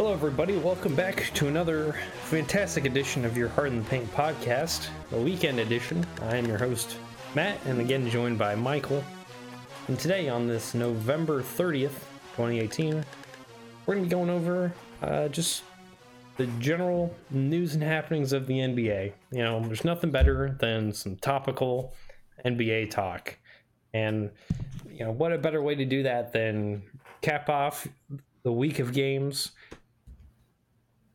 [0.00, 0.56] Hello, everybody.
[0.56, 1.94] Welcome back to another
[2.24, 6.06] fantastic edition of your Hard in the Paint podcast, the weekend edition.
[6.22, 6.96] I am your host,
[7.34, 9.04] Matt, and again joined by Michael.
[9.88, 12.00] And today, on this November 30th,
[12.34, 13.04] 2018,
[13.84, 15.64] we're going to be going over uh, just
[16.38, 19.12] the general news and happenings of the NBA.
[19.32, 21.92] You know, there's nothing better than some topical
[22.46, 23.36] NBA talk.
[23.92, 24.30] And,
[24.90, 26.84] you know, what a better way to do that than
[27.20, 27.86] cap off
[28.44, 29.50] the week of games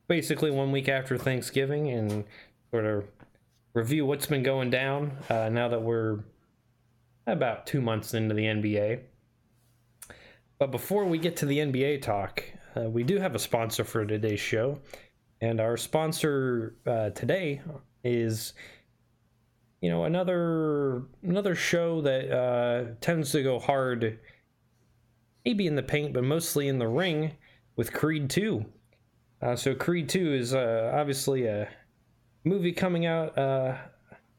[0.07, 2.23] basically one week after Thanksgiving and
[2.71, 3.05] sort of
[3.73, 6.19] review what's been going down uh, now that we're
[7.27, 9.01] about two months into the NBA.
[10.59, 12.43] But before we get to the NBA talk,
[12.75, 14.79] uh, we do have a sponsor for today's show.
[15.41, 17.61] And our sponsor uh, today
[18.03, 18.53] is,
[19.81, 24.19] you know, another another show that uh, tends to go hard,
[25.43, 27.33] maybe in the paint, but mostly in the ring
[27.75, 28.65] with Creed 2.
[29.45, 31.69] Uh, so Creed 2 is uh, obviously a
[32.45, 33.75] movie coming out uh,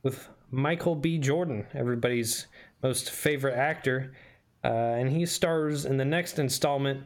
[0.02, 1.16] with Michael B.
[1.18, 2.48] Jordan, everybody's
[2.82, 4.14] most favorite actor,
[4.64, 7.04] uh, and he stars in the next installment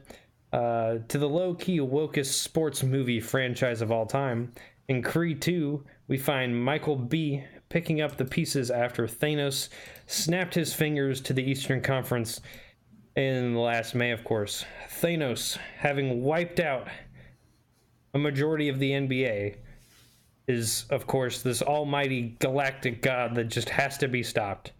[0.54, 4.50] uh, to the low-key wokest sports movie franchise of all time.
[4.88, 7.44] In Creed 2, we find Michael B.
[7.68, 9.68] picking up the pieces after Thanos
[10.06, 12.40] snapped his fingers to the Eastern Conference
[13.14, 14.64] in last May, of course.
[14.88, 16.88] Thanos, having wiped out
[18.14, 19.56] a majority of the NBA
[20.48, 24.72] is, of course, this almighty galactic god that just has to be stopped.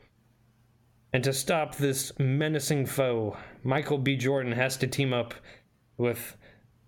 [1.12, 4.16] And to stop this menacing foe, Michael B.
[4.16, 5.34] Jordan has to team up
[5.96, 6.36] with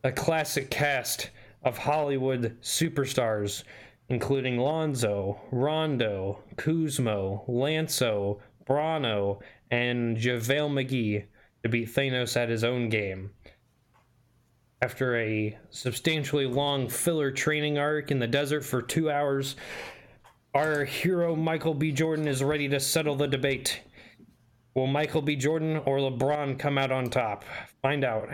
[0.05, 1.31] a classic cast
[1.65, 3.63] of Hollywood superstars,
[4.09, 11.25] including Lonzo, Rondo, Kuzmo, Lanso, Brano, and JaVale McGee
[11.63, 13.31] to beat Thanos at his own game.
[14.83, 19.55] After a substantially long filler training arc in the desert for two hours,
[20.55, 21.93] our hero Michael B.
[21.93, 23.81] Jordan is ready to settle the debate.
[24.75, 25.37] Will Michael B.
[25.37, 27.45] Jordan or LeBron come out on top?
[27.81, 28.29] Find out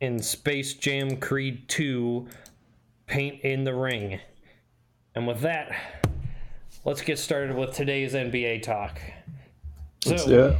[0.00, 2.26] in Space Jam Creed 2
[3.06, 4.20] Paint in the Ring.
[5.14, 5.70] And with that,
[6.86, 8.98] let's get started with today's NBA talk.
[10.02, 10.56] So,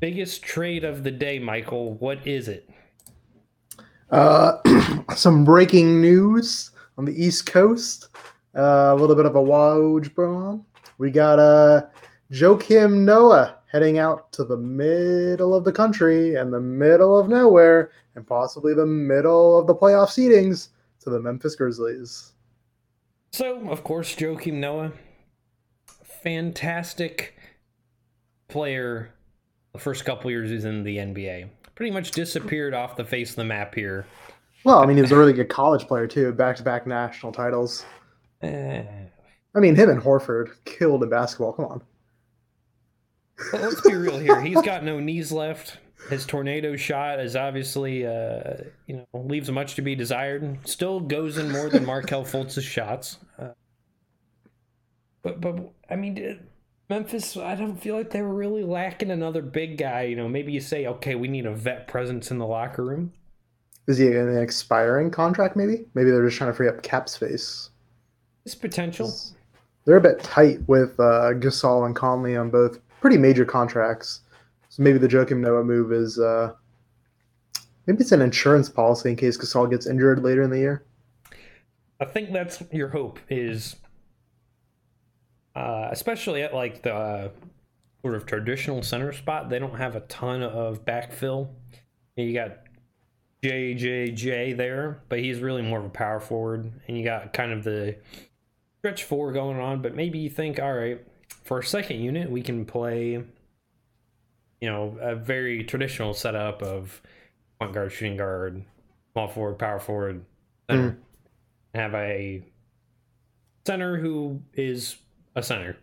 [0.00, 2.68] biggest trade of the day, Michael, what is it?
[4.10, 4.56] Uh,
[5.14, 8.08] some breaking news on the East Coast.
[8.56, 10.64] Uh, a little bit of a woj, bro.
[10.98, 11.82] We got uh,
[12.32, 17.92] Joakim Noah heading out to the middle of the country and the middle of nowhere
[18.16, 22.32] and possibly the middle of the playoff seedings to the Memphis Grizzlies.
[23.32, 24.92] So, of course, Joakim Noah,
[25.86, 27.36] fantastic
[28.48, 29.14] player
[29.72, 31.48] the first couple years he's in the NBA
[31.80, 34.04] pretty much disappeared off the face of the map here.
[34.64, 37.86] Well, I mean, he was a really good college player too, back-to-back national titles.
[38.42, 38.82] Eh.
[39.54, 41.54] I mean, him and Horford killed in basketball.
[41.54, 41.82] Come on.
[43.50, 44.42] But let's be real here.
[44.42, 45.78] He's got no knees left.
[46.10, 50.58] His tornado shot is obviously, uh, you know, leaves much to be desired.
[50.68, 53.16] Still goes in more than Markelle Fultz's shots.
[53.38, 53.52] Uh,
[55.22, 56.40] but, but I mean,
[56.90, 60.02] Memphis, I don't feel like they were really lacking another big guy.
[60.02, 63.12] You know, maybe you say, okay, we need a vet presence in the locker room.
[63.86, 65.54] Is he in an expiring contract?
[65.54, 65.86] Maybe.
[65.94, 67.70] Maybe they're just trying to free up cap space.
[68.44, 69.14] It's potential.
[69.84, 74.22] They're a bit tight with uh, Gasol and Conley on both pretty major contracts.
[74.68, 76.54] So maybe the Joakim Noah move is uh,
[77.86, 80.84] maybe it's an insurance policy in case Gasol gets injured later in the year.
[82.00, 83.76] I think that's your hope is
[85.54, 87.28] uh, especially at like the uh,
[88.02, 91.48] sort of traditional center spot, they don't have a ton of backfill.
[92.16, 92.58] You got
[93.42, 97.64] JJJ there, but he's really more of a power forward, and you got kind of
[97.64, 97.96] the
[98.78, 99.82] stretch four going on.
[99.82, 101.00] But maybe you think, all right,
[101.44, 103.12] for a second unit, we can play,
[104.60, 107.00] you know, a very traditional setup of
[107.58, 108.62] point guard, shooting guard,
[109.12, 110.24] small forward, power forward,
[110.68, 110.90] center.
[110.90, 110.96] Mm.
[111.74, 112.42] Have a
[113.64, 114.96] center who is
[115.34, 115.76] a center.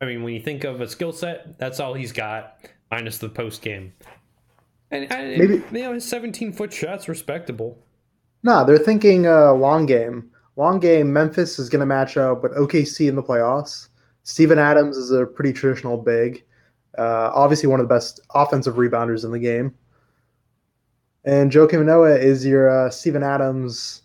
[0.00, 2.58] I mean, when you think of a skill set, that's all he's got,
[2.90, 3.92] minus the post game.
[4.90, 7.78] And I, maybe you know his 17 foot shots respectable.
[8.42, 10.30] Nah, they're thinking uh, long game.
[10.56, 11.12] Long game.
[11.12, 13.88] Memphis is going to match up with OKC in the playoffs.
[14.24, 16.44] Steven Adams is a pretty traditional big.
[16.98, 19.74] Uh, obviously, one of the best offensive rebounders in the game.
[21.24, 24.02] And Joakim Noah is your uh, Steven Adams,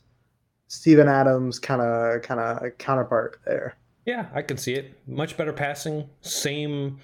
[0.68, 3.76] Steven Adams kind of kind of counterpart there.
[4.08, 4.98] Yeah, I can see it.
[5.06, 7.00] Much better passing, same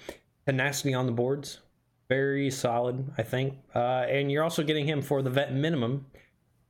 [0.46, 1.60] tenacity on the boards.
[2.08, 3.58] very solid, I think.
[3.74, 6.06] Uh, and you're also getting him for the vet minimum,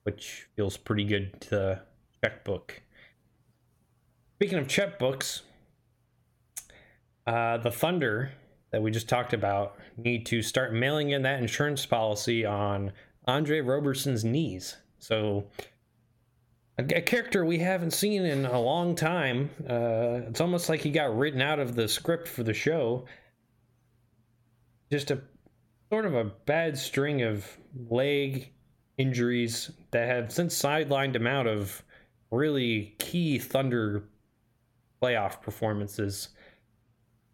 [0.02, 1.80] which feels pretty good to the
[2.22, 2.82] checkbook.
[4.36, 5.42] Speaking of checkbooks,
[7.26, 8.32] uh, the Thunder
[8.72, 12.92] that we just talked about need to start mailing in that insurance policy on
[13.26, 14.76] Andre Roberson's knees.
[14.98, 15.46] So,
[16.78, 19.50] a, character we haven't seen in a long time.
[19.68, 23.04] Uh, it's almost like he got written out of the script for the show.
[24.90, 25.20] Just a
[25.90, 27.46] sort of a bad string of
[27.88, 28.52] leg
[28.98, 31.82] injuries that have since sidelined him out of
[32.30, 34.04] really key Thunder
[35.02, 36.30] playoff performances.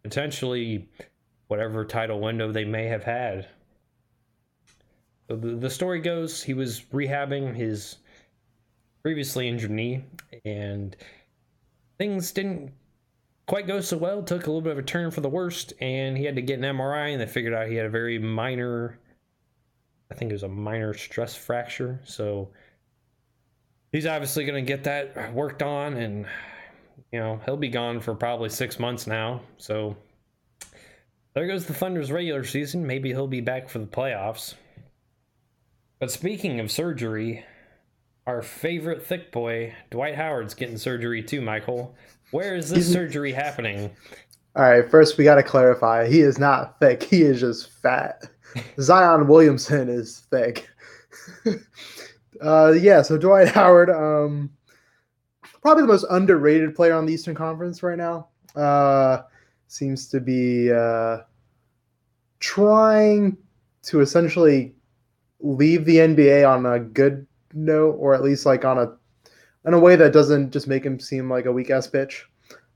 [0.03, 0.89] Potentially
[1.47, 3.47] whatever title window they may have had.
[5.27, 7.97] So the, the story goes he was rehabbing his
[9.01, 10.03] previously injured knee,
[10.45, 10.95] and
[11.97, 12.71] things didn't
[13.47, 14.23] quite go so well.
[14.23, 16.59] Took a little bit of a turn for the worst, and he had to get
[16.59, 18.99] an MRI, and they figured out he had a very minor,
[20.11, 21.99] I think it was a minor stress fracture.
[22.03, 22.49] So
[23.91, 26.25] he's obviously going to get that worked on, and
[27.11, 29.41] you know he'll be gone for probably six months now.
[29.57, 29.97] So
[31.33, 32.85] there goes the Thunder's regular season.
[32.85, 34.55] Maybe he'll be back for the playoffs.
[35.99, 37.45] But speaking of surgery,
[38.31, 41.93] our favorite thick boy, Dwight Howard's getting surgery too, Michael.
[42.31, 43.91] Where is this surgery happening?
[44.55, 46.07] All right, first we got to clarify.
[46.07, 47.03] He is not thick.
[47.03, 48.23] He is just fat.
[48.79, 50.69] Zion Williamson is thick.
[52.41, 54.49] uh, yeah, so Dwight Howard, um,
[55.61, 58.29] probably the most underrated player on the Eastern Conference right now.
[58.55, 59.23] Uh,
[59.67, 61.17] seems to be uh,
[62.39, 63.35] trying
[63.83, 64.73] to essentially
[65.41, 68.93] leave the NBA on a good note, or at least like on a
[69.65, 72.23] in a way that doesn't just make him seem like a weak ass bitch.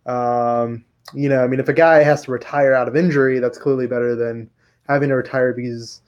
[0.06, 3.58] Um, you know, I mean, if a guy has to retire out of injury, that's
[3.58, 4.50] clearly better than
[4.88, 6.02] having to retire because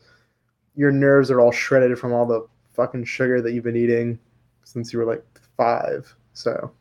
[0.75, 4.19] your nerves are all shredded from all the fucking sugar that you've been eating
[4.64, 5.24] since you were like
[5.56, 6.16] five.
[6.34, 6.72] So,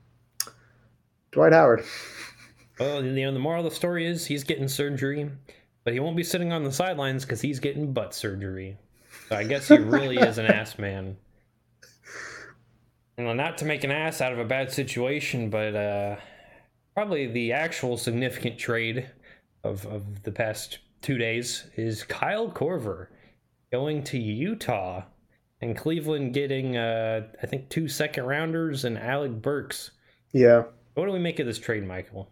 [1.32, 1.84] Dwight Howard.
[2.78, 5.30] Well, you know, the moral of the story is he's getting surgery,
[5.84, 8.76] but he won't be sitting on the sidelines because he's getting butt surgery.
[9.30, 11.16] So I guess he really is an ass man.
[13.18, 16.16] Well, not to make an ass out of a bad situation, but uh,
[16.94, 19.08] probably the actual significant trade
[19.64, 23.06] of, of the past two days is Kyle Korver
[23.72, 25.02] going to Utah
[25.62, 29.92] and Cleveland getting, uh, I think, two second rounders and Alec Burks.
[30.32, 30.64] Yeah.
[30.92, 32.30] What do we make of this trade, Michael?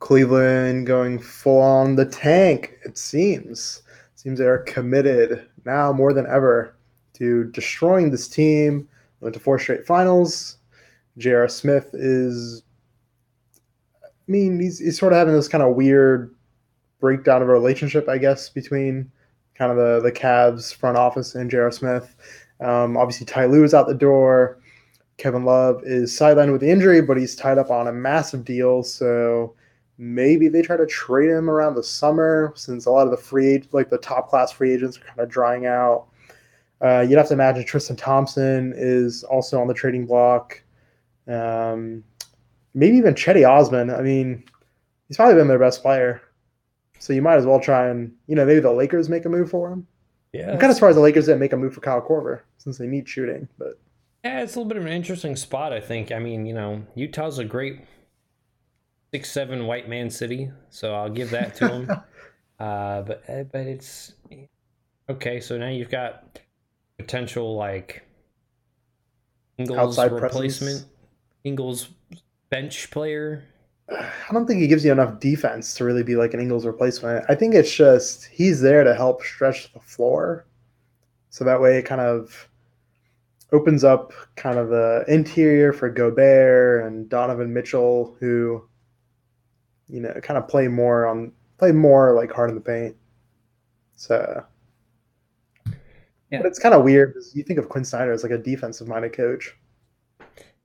[0.00, 3.82] Cleveland going full on the tank, it seems.
[4.16, 6.76] seems they are committed now more than ever
[7.14, 8.86] to destroying this team.
[9.20, 10.58] Went to four straight finals.
[11.16, 11.48] J.R.
[11.48, 12.62] Smith is,
[14.04, 16.34] I mean, he's, he's sort of having this kind of weird
[17.00, 19.10] breakdown of a relationship, I guess, between
[19.54, 21.72] kind of the, the Cavs front office and J.R.
[21.72, 22.14] Smith.
[22.60, 24.60] Um, obviously, Ty Lue is out the door.
[25.16, 28.84] Kevin Love is sidelined with the injury, but he's tied up on a massive deal.
[28.84, 29.54] So
[29.98, 33.64] maybe they try to trade him around the summer since a lot of the free
[33.72, 36.07] like the top class free agents are kind of drying out.
[36.80, 40.62] Uh, you'd have to imagine Tristan Thompson is also on the trading block.
[41.26, 42.04] Um,
[42.74, 43.90] maybe even Cedi Osman.
[43.90, 44.44] I mean,
[45.08, 46.22] he's probably been their best player.
[47.00, 49.50] So you might as well try and, you know, maybe the Lakers make a move
[49.50, 49.86] for him.
[50.32, 50.52] Yeah.
[50.52, 52.86] I'm kind of surprised the Lakers didn't make a move for Kyle Korver since they
[52.86, 53.48] need shooting.
[53.58, 53.80] But
[54.24, 56.12] yeah, it's a little bit of an interesting spot, I think.
[56.12, 57.80] I mean, you know, Utah's a great
[59.12, 61.90] six seven white man city, so I'll give that to him.
[62.58, 64.12] uh, but eh, but it's
[65.08, 65.40] okay.
[65.40, 66.40] So now you've got
[66.98, 68.02] potential like
[69.56, 70.86] Ingles Outside replacement, presence.
[71.44, 71.88] Ingles
[72.50, 73.44] bench player.
[73.90, 77.24] I don't think he gives you enough defense to really be like an Ingles replacement.
[77.28, 80.46] I think it's just he's there to help stretch the floor,
[81.30, 82.48] so that way it kind of
[83.50, 88.68] opens up kind of the interior for Gobert and Donovan Mitchell, who
[89.88, 92.94] you know, kind of play more on play more like hard in the paint.
[93.96, 94.44] So,
[96.30, 96.38] yeah.
[96.38, 98.88] but it's kind of weird because you think of Quin Snyder as like a defensive
[98.88, 99.56] minded coach.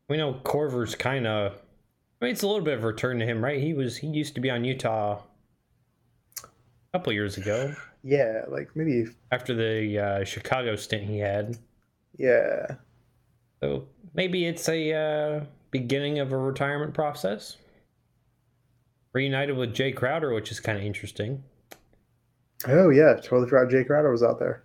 [0.10, 1.54] We know Korver's kind of.
[2.22, 3.60] I mean, it's a little bit of a return to him, right?
[3.60, 5.22] He was he used to be on Utah
[6.44, 6.48] a
[6.98, 7.74] couple years ago.
[8.06, 11.58] Yeah, like maybe after the uh, Chicago stint he had.
[12.18, 12.76] Yeah.
[13.62, 17.56] So maybe it's a uh, beginning of a retirement process
[19.14, 21.44] reunited with Jae Crowder, which is kind of interesting.
[22.68, 24.64] Oh yeah, totally forgot Jae Crowder was out there.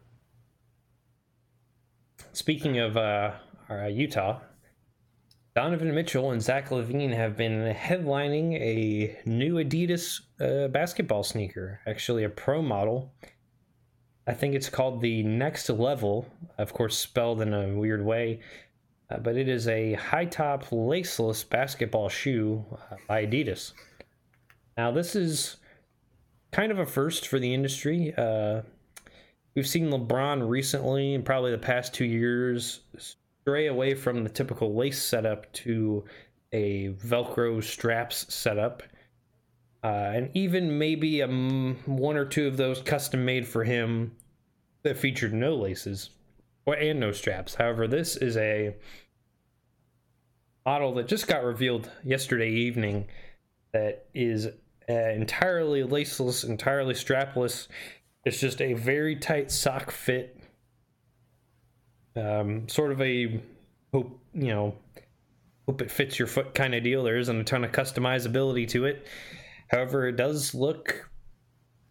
[2.39, 3.33] Speaking of uh,
[3.69, 4.39] uh, Utah,
[5.57, 12.23] Donovan Mitchell and Zach LaVine have been headlining a new Adidas uh, basketball sneaker, actually
[12.23, 13.13] a pro model.
[14.29, 16.29] I think it's called the Next Level,
[16.59, 18.39] of course, spelled in a weird way.
[19.11, 23.73] Uh, but it is a high top laceless basketball shoe uh, by Adidas.
[24.77, 25.57] Now, this is
[26.53, 28.15] kind of a first for the industry.
[28.17, 28.63] Uh,
[29.59, 34.73] we've seen LeBron recently, in probably the past two years, stray away from the typical
[34.73, 36.05] lace setup to
[36.53, 38.85] a Velcro straps setup.
[39.83, 44.15] Uh, and even maybe um, one or two of those custom made for him
[44.85, 46.11] that featured no laces
[46.65, 47.57] or and no straps.
[47.57, 48.77] However, this is a
[50.65, 53.09] model that just got revealed yesterday evening
[53.73, 54.47] that is
[54.89, 57.67] uh, entirely laceless, entirely strapless.
[58.25, 60.39] It's just a very tight sock fit,
[62.17, 63.41] um, sort of a
[63.93, 64.75] hope you know
[65.67, 67.05] hope it fits your foot kind of deal.
[67.05, 69.07] There isn't a ton of customizability to it.
[69.69, 71.11] However, it does look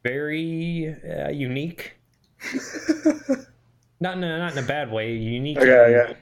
[0.04, 1.94] very uh, unique.
[4.00, 5.14] not in a, not in a bad way.
[5.14, 5.58] Unique.
[5.58, 6.18] Okay, and,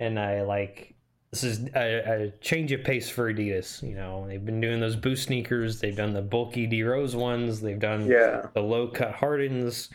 [0.00, 0.95] and I like
[1.40, 3.82] this is a, a, change of pace for Adidas.
[3.86, 5.80] You know, they've been doing those boost sneakers.
[5.80, 7.60] They've done the bulky D Rose ones.
[7.60, 8.46] They've done yeah.
[8.54, 9.90] the low cut Hardens.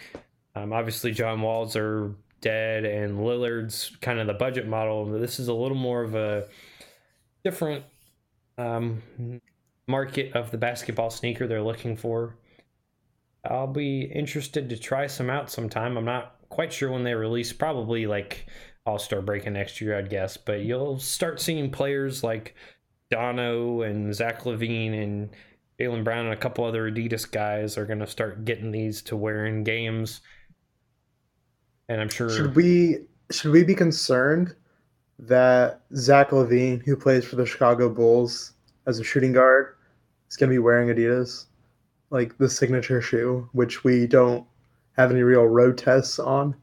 [0.56, 5.06] Um, obviously, John Walls are dead, and Lillard's kind of the budget model.
[5.06, 6.48] This is a little more of a
[7.44, 7.86] different
[8.60, 9.02] um,
[9.88, 12.36] market of the basketball sneaker they're looking for.
[13.44, 15.98] I'll be interested to try some out sometime.
[15.98, 17.52] I'm not quite sure when they release.
[17.52, 18.46] Probably like
[18.86, 20.38] All Star break next year, I'd guess.
[20.38, 22.56] But you'll start seeing players like
[23.10, 25.30] Dono and Zach LaVine and
[25.80, 29.16] Jaylen Brown and a couple other Adidas guys are going to start getting these to
[29.16, 30.22] wear in games.
[31.90, 32.30] And I'm sure.
[32.30, 34.56] Should we should we be concerned
[35.20, 38.54] that Zach LaVine, who plays for the Chicago Bulls
[38.88, 39.76] as a shooting guard,
[40.30, 41.46] is going to be wearing Adidas,
[42.10, 44.46] like the signature shoe, which we don't
[44.98, 46.56] have any real road tests on.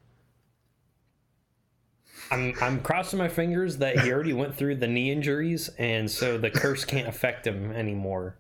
[2.31, 6.39] I'm I'm crossing my fingers that he already went through the knee injuries, and so
[6.39, 8.39] the curse can't affect him anymore.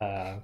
[0.00, 0.36] Uh,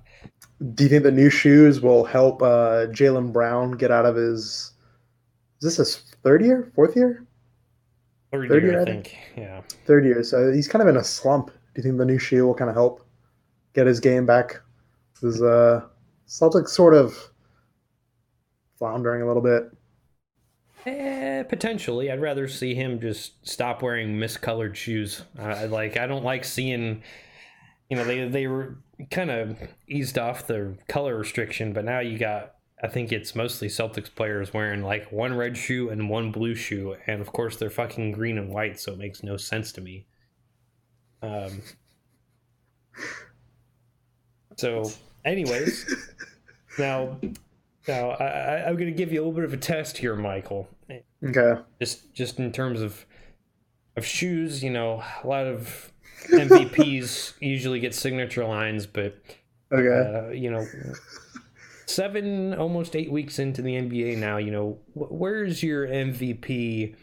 [0.75, 4.73] Do you think the new shoes will help uh, Jaylen Brown get out of his?
[5.61, 7.27] Is this his third year, fourth year?
[8.33, 9.07] Third, third year, year, I think.
[9.07, 9.19] think.
[9.37, 9.63] Yeah.
[9.87, 10.23] Third year.
[10.23, 11.47] So he's kind of in a slump.
[11.47, 13.07] Do you think the new shoe will kind of help
[13.75, 14.61] get his game back?
[15.15, 15.83] Because uh,
[16.29, 17.17] Celtics sort of
[18.79, 19.71] floundering a little bit.
[20.87, 22.13] Eh, potentially.
[22.13, 25.23] I'd rather see him just stop wearing miscolored shoes.
[25.37, 27.03] Uh, like I don't like seeing,
[27.91, 28.77] you know, they they were
[29.11, 32.53] kind of eased off the color restriction, but now you got.
[32.83, 36.95] I think it's mostly Celtics players wearing like one red shoe and one blue shoe,
[37.07, 40.07] and of course they're fucking green and white, so it makes no sense to me.
[41.23, 41.63] Um.
[44.57, 44.91] So,
[45.25, 46.13] anyways,
[46.79, 47.19] now
[47.89, 50.69] now, I, am going to give you a little bit of a test here, Michael.
[51.25, 51.61] Okay.
[51.81, 53.07] Just just in terms of
[53.97, 55.93] of shoes, you know, a lot of
[56.29, 59.19] MVPs usually get signature lines, but
[59.73, 60.67] okay, uh, you know,
[61.87, 66.95] seven almost eight weeks into the NBA now, you know, where's your MVP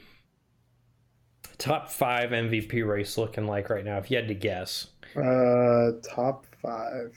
[1.57, 3.97] top five MVP race looking like right now?
[3.97, 7.11] If you had to guess, uh, top five.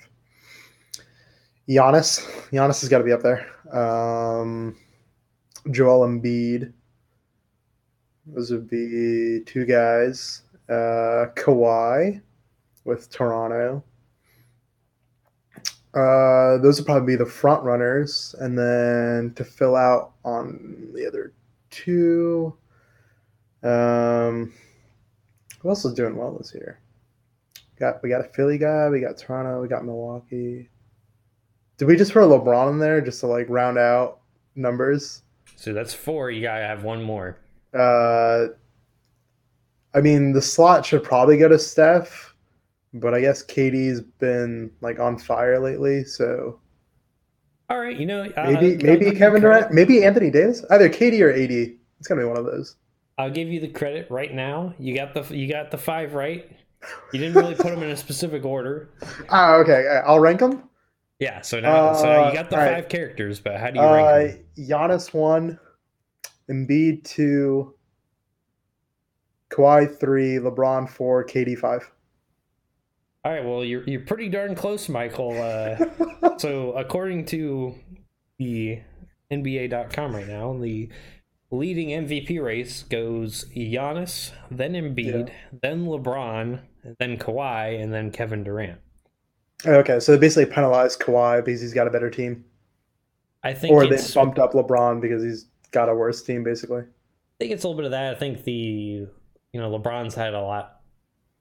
[1.68, 2.24] Giannis.
[2.50, 3.46] Giannis has got to be up there.
[3.76, 4.76] Um,
[5.70, 6.72] Joel Embiid.
[8.26, 10.42] Those would be two guys.
[10.68, 12.20] Uh, Kawhi
[12.84, 13.84] with Toronto.
[15.94, 21.06] Uh, those would probably be the front runners, and then to fill out on the
[21.06, 21.32] other
[21.70, 22.54] two.
[23.62, 24.52] Um,
[25.60, 26.80] who else is doing well this year?
[27.78, 30.68] Got we got a Philly guy, we got Toronto, we got Milwaukee.
[31.78, 34.20] Did we just throw LeBron in there just to like round out
[34.54, 35.22] numbers?
[35.56, 36.30] So that's four.
[36.30, 37.38] You gotta have one more.
[37.74, 38.46] Uh,
[39.94, 42.34] I mean, the slot should probably go to Steph,
[42.94, 46.04] but I guess Katie's been like on fire lately.
[46.04, 46.60] So,
[47.70, 51.30] all right, you know, uh, maybe maybe Kevin Durant, maybe Anthony Davis, either Katie or
[51.30, 51.50] AD.
[51.50, 52.76] It's gonna be one of those.
[53.18, 54.74] I'll give you the credit right now.
[54.78, 56.50] You got the you got the five right.
[57.12, 58.90] You didn't really put them in a specific order.
[59.30, 60.02] Ah, okay.
[60.06, 60.68] I'll rank them.
[61.18, 62.88] Yeah, so now uh, so you got the five right.
[62.88, 64.66] characters, but how do you uh, rank them?
[64.68, 65.58] Giannis one,
[66.50, 67.74] Embiid two,
[69.50, 71.90] Kawhi three, LeBron four, KD five.
[73.24, 75.40] All right, well you're you're pretty darn close, Michael.
[75.40, 77.74] Uh, so according to
[78.38, 78.80] the
[79.30, 80.88] NBA.com right now, the
[81.50, 85.34] leading MVP race goes Giannis, then Embiid, yeah.
[85.62, 86.60] then LeBron,
[86.98, 88.80] then Kawhi, and then Kevin Durant.
[89.64, 92.44] Okay, so they basically penalized Kawhi because he's got a better team.
[93.42, 96.80] I think or they bumped up LeBron because he's got a worse team, basically.
[96.80, 98.16] I think it's a little bit of that.
[98.16, 100.80] I think the you know LeBron's had a lot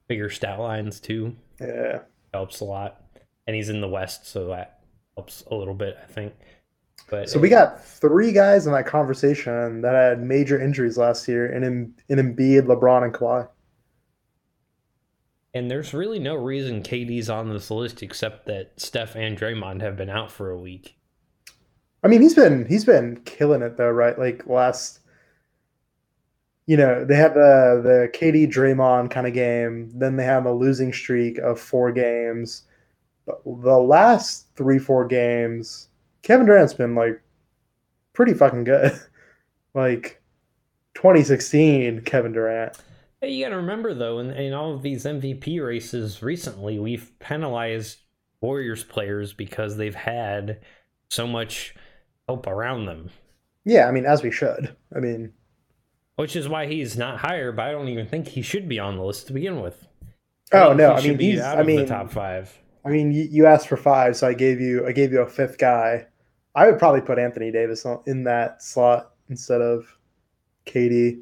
[0.08, 1.34] bigger stat lines too.
[1.58, 2.00] Yeah.
[2.34, 3.00] Helps a lot,
[3.46, 4.80] and he's in the West, so that
[5.16, 5.96] helps a little bit.
[6.02, 6.34] I think.
[7.08, 11.50] But So we got three guys in that conversation that had major injuries last year,
[11.50, 13.48] and in in Embiid, LeBron, and Kawhi.
[15.54, 19.96] and there's really no reason KD's on this list except that Steph and Draymond have
[19.96, 20.98] been out for a week.
[22.02, 24.18] I mean, he's been he's been killing it though, right?
[24.18, 25.00] Like last,
[26.66, 29.90] you know, they had the the KD Draymond kind of game.
[29.94, 32.62] Then they had a losing streak of four games.
[33.26, 35.88] But the last three four games,
[36.22, 37.20] Kevin Durant's been like
[38.12, 38.92] pretty fucking good.
[39.74, 40.22] like
[40.94, 42.76] 2016 Kevin Durant.
[43.20, 47.18] Hey, you got to remember though, in, in all of these MVP races recently, we've
[47.18, 47.98] penalized
[48.40, 50.60] Warriors players because they've had
[51.08, 51.74] so much
[52.28, 53.10] help around them,
[53.64, 54.74] Yeah, I mean, as we should.
[54.94, 55.32] I mean,
[56.16, 57.52] which is why he's not higher.
[57.52, 59.86] But I don't even think he should be on the list to begin with.
[60.52, 61.40] oh no, he I mean, be he's.
[61.40, 62.56] out I of mean, the top five.
[62.84, 65.26] I mean, you, you asked for five, so I gave you I gave you a
[65.26, 66.06] fifth guy.
[66.54, 69.86] I would probably put Anthony Davis in that slot instead of
[70.66, 71.20] KD.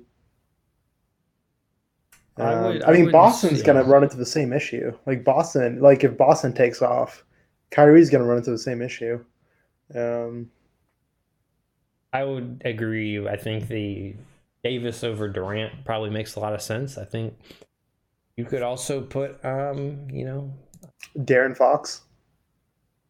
[2.36, 4.92] I Um, would- I, I mean, would- Boston's going to run into the same issue.
[5.06, 7.24] Like Boston, like if Boston takes off,
[7.70, 9.24] Kyrie's going to run into the same issue.
[9.94, 10.50] Um,
[12.14, 13.26] I would agree.
[13.26, 14.14] I think the
[14.62, 16.96] Davis over Durant probably makes a lot of sense.
[16.96, 17.34] I think
[18.36, 20.52] you could also put, um, you know,
[21.18, 22.02] De'Aaron Fox.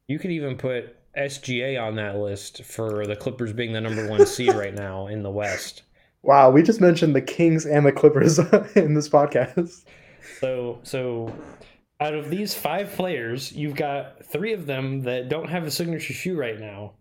[0.08, 4.25] You could even put SGA on that list for the Clippers being the number one
[4.25, 5.82] seed right now in the West.
[6.23, 8.38] Wow, we just mentioned the Kings and the Clippers
[8.75, 9.84] in this podcast.
[10.40, 11.30] So, so
[12.00, 16.14] out of these five players, you've got three of them that don't have a signature
[16.14, 16.94] shoe right now,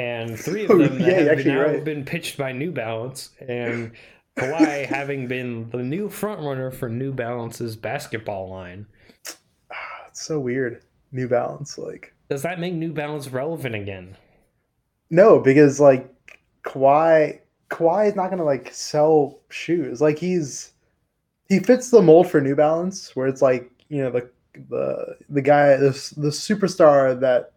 [0.00, 1.84] and three of Oh, them that yeah, have been, now right.
[1.84, 3.92] been pitched by New Balance, and
[4.36, 8.86] Kawhi having been the new front runner for New Balance's basketball line.
[9.70, 10.82] Ah, it's so weird.
[11.12, 14.16] New Balance, like Does that make New Balance relevant again?
[15.10, 16.08] No, because like
[16.64, 20.00] Kawhi, Kawhi is not gonna like sell shoes.
[20.00, 20.72] Like he's
[21.48, 24.30] he fits the mold for New Balance, where it's like you know the
[24.68, 27.52] the the guy the the superstar that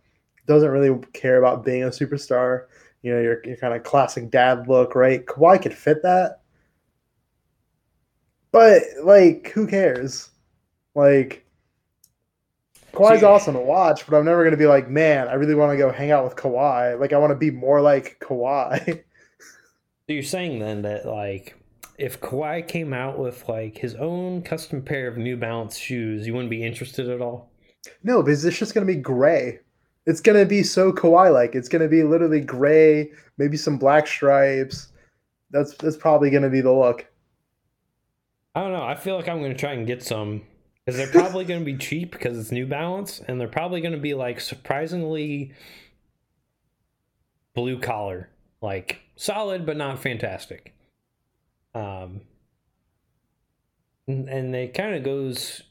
[0.48, 2.66] doesn't really care about being a superstar.
[3.02, 5.26] You know, your your kind of classic dad look, right?
[5.26, 6.42] Kawhi could fit that,
[8.52, 10.30] but like, who cares?
[10.96, 11.42] Like.
[12.94, 15.78] Kawhi's awesome to watch, but I'm never gonna be like, man, I really want to
[15.78, 17.00] go hang out with Kawhi.
[17.00, 19.04] Like, I want to be more like Kawhi.
[20.08, 21.56] So you're saying then that like
[21.98, 26.34] if Kawhi came out with like his own custom pair of New Balance shoes, you
[26.34, 27.52] wouldn't be interested at all?
[28.04, 29.60] no, because it's just gonna be gray.
[30.06, 31.56] It's gonna be so Kawhi-like.
[31.56, 34.90] It's gonna be literally gray, maybe some black stripes.
[35.52, 37.06] That's that's probably gonna be the look.
[38.56, 38.84] I don't know.
[38.84, 40.44] I feel like I'm going to try and get some
[40.86, 43.94] because they're probably going to be cheap because it's New Balance, and they're probably going
[43.94, 45.54] to be like surprisingly
[47.56, 48.30] blue collar,
[48.62, 50.76] like solid but not fantastic.
[51.74, 52.22] Um,
[54.08, 55.64] and, and it kind of goes,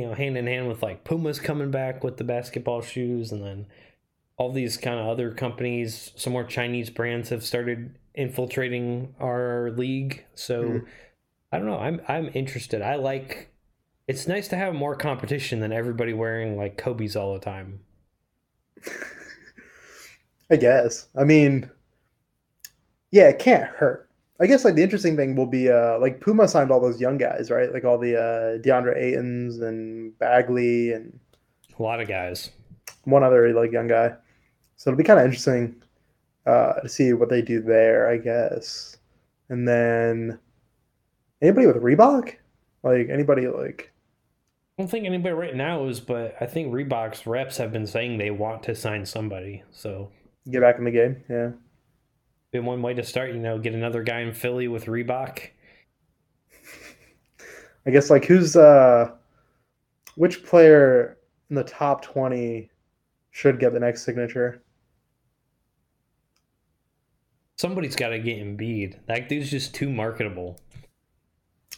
[0.00, 3.42] you know, hand in hand with like Puma's coming back with the basketball shoes, and
[3.44, 3.66] then
[4.36, 10.24] all these kind of other companies, some more Chinese brands have started infiltrating our league.
[10.34, 10.86] So Mhm.
[11.52, 11.78] I don't know.
[11.78, 12.82] I'm I'm interested.
[12.82, 13.48] I like.
[14.08, 17.80] It's nice to have more competition than everybody wearing like Kobe's all the time.
[20.50, 21.08] I guess.
[21.16, 21.70] I mean,
[23.12, 24.09] yeah, it can't hurt.
[24.40, 27.18] I guess like the interesting thing will be uh like Puma signed all those young
[27.18, 27.72] guys, right?
[27.72, 31.18] Like all the uh DeAndre Aytons and Bagley and
[31.78, 32.50] A lot of guys.
[33.04, 34.14] one other like young guy.
[34.76, 35.82] So it'll be kind of interesting
[36.46, 38.96] uh, to see what they do there, I guess.
[39.50, 40.38] And then
[41.42, 42.34] anybody with Reebok,
[42.82, 43.92] like anybody like
[44.78, 48.16] I don't think anybody right now is, but I think Reebok's reps have been saying
[48.16, 49.62] they want to sign somebody.
[49.70, 50.10] So
[50.50, 51.22] get back in the game.
[51.28, 51.50] Yeah,
[52.50, 53.30] been one way to start.
[53.30, 55.48] You know, get another guy in Philly with Reebok.
[57.86, 59.12] I guess like who's uh,
[60.16, 62.70] which player in the top twenty
[63.30, 64.62] should get the next signature?
[67.56, 68.98] Somebody's got to get Embiid.
[69.06, 70.58] That dude's just too marketable.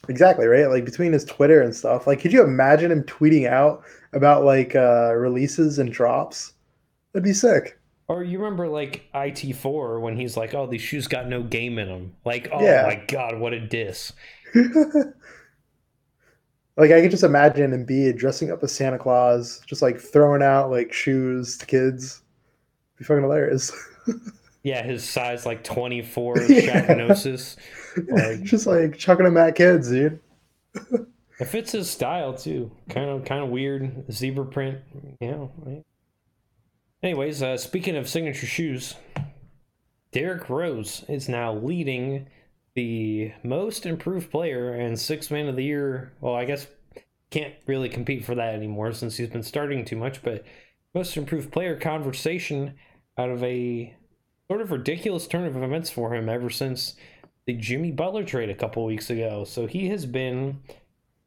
[0.09, 0.69] Exactly right.
[0.69, 2.07] Like between his Twitter and stuff.
[2.07, 3.83] Like, could you imagine him tweeting out
[4.13, 6.55] about like uh, releases and drops?
[7.13, 7.79] That'd be sick.
[8.09, 11.89] Or you remember like IT4 when he's like, "Oh, these shoes got no game in
[11.89, 12.85] them." Like, oh Yeah.
[12.87, 14.13] my god, what a diss!
[16.77, 20.71] like I can just imagine Embiid dressing up as Santa Claus, just like throwing out
[20.71, 22.23] like shoes to kids.
[22.99, 23.73] Be fucking hilarious.
[24.65, 27.57] Yeah, his size like 24 diagnosis.
[28.09, 30.21] Like, just like chucking him at kids, dude.
[31.41, 32.71] it fits his style too.
[32.89, 34.79] Kind of kind of weird zebra print,
[35.21, 35.51] you know.
[35.57, 35.83] Right?
[37.03, 38.95] Anyways, uh, speaking of signature shoes,
[40.13, 42.29] Derrick Rose is now leading
[42.75, 46.13] the most improved player and sixth man of the year.
[46.21, 46.69] Well, I guess
[47.31, 50.45] can't really compete for that anymore since he's been starting too much, but
[50.95, 52.75] most improved player conversation
[53.19, 53.97] out of a
[54.47, 56.95] sort of ridiculous turn of events for him ever since
[57.47, 59.45] the Jimmy Butler trade a couple weeks ago.
[59.45, 60.61] So he has been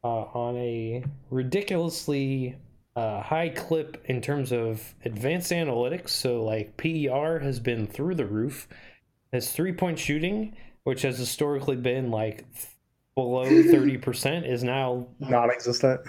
[0.02, 2.56] uh, on a ridiculously
[2.96, 6.08] uh, high clip in terms of advanced analytics.
[6.08, 8.66] So, like, PER has been through the roof.
[9.32, 12.46] His three point shooting, which has historically been like
[13.14, 16.00] below 30%, is now non existent.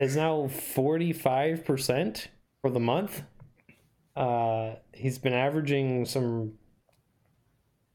[0.00, 2.26] Is now 45%
[2.60, 3.22] for the month.
[4.16, 6.54] Uh, he's been averaging some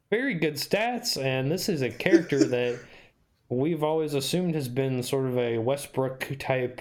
[0.09, 2.79] very good stats, and this is a character that
[3.49, 6.79] we've always assumed has been sort of a Westbrook type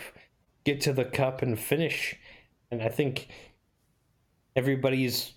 [0.69, 2.15] get to the cup and finish.
[2.71, 3.29] And I think
[4.55, 5.33] everybody's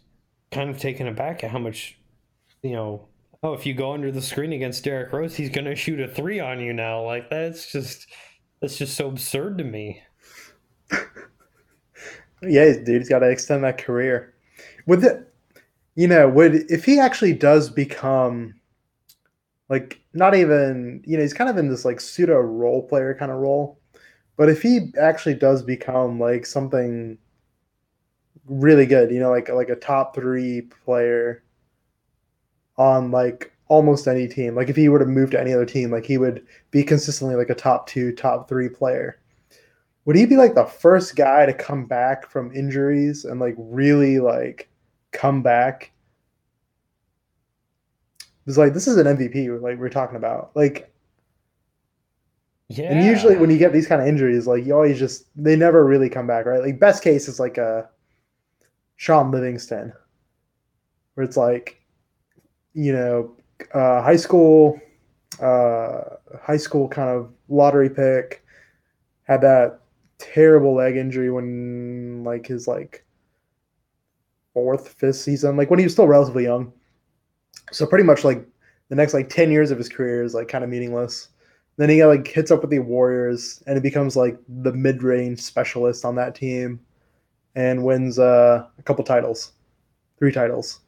[0.52, 1.98] kind of taken aback at how much,
[2.62, 3.08] you know,
[3.41, 6.08] oh, if you go under the screen against Derrick Rose, he's going to shoot a
[6.08, 7.02] three on you now.
[7.04, 8.08] Like, that's just,
[8.60, 10.04] that's just so absurd to me.
[12.41, 14.34] yeah, dude, he's got to extend that career.
[14.86, 15.34] With it,
[15.96, 18.56] you know, would if he actually does become
[19.70, 23.32] like not even you know he's kind of in this like pseudo role player kind
[23.32, 23.81] of role
[24.38, 27.17] but if he actually does become like something
[28.46, 31.44] really good, you know, like like a top three player
[32.78, 35.91] on like almost any team, like if he were to move to any other team,
[35.91, 39.20] like he would be consistently like a top two, top three player.
[40.06, 44.20] Would he be like the first guy to come back from injuries and like really
[44.20, 44.70] like
[45.12, 45.91] come back?
[48.48, 50.52] It's like this is an MVP, like we're talking about.
[50.56, 50.90] Like
[52.77, 52.91] yeah.
[52.91, 55.86] And usually when you get these kind of injuries, like you always just they never
[55.86, 56.62] really come back, right?
[56.62, 57.89] Like best case is like a
[58.95, 59.93] Shaun Livingston,
[61.13, 61.81] where it's like,
[62.73, 63.36] you know,
[63.73, 64.79] uh, high school,
[65.41, 66.01] uh,
[66.41, 68.45] high school kind of lottery pick,
[69.23, 69.79] had that
[70.17, 73.03] terrible leg injury when like his like
[74.53, 76.71] fourth, fifth season, like when he was still relatively young.
[77.71, 78.45] So pretty much like
[78.89, 81.29] the next like ten years of his career is like kind of meaningless
[81.82, 85.39] then he like hits up with the Warriors and it becomes like the mid range
[85.39, 86.80] specialist on that team
[87.56, 89.54] and wins uh, a couple titles,
[90.20, 90.82] three titles.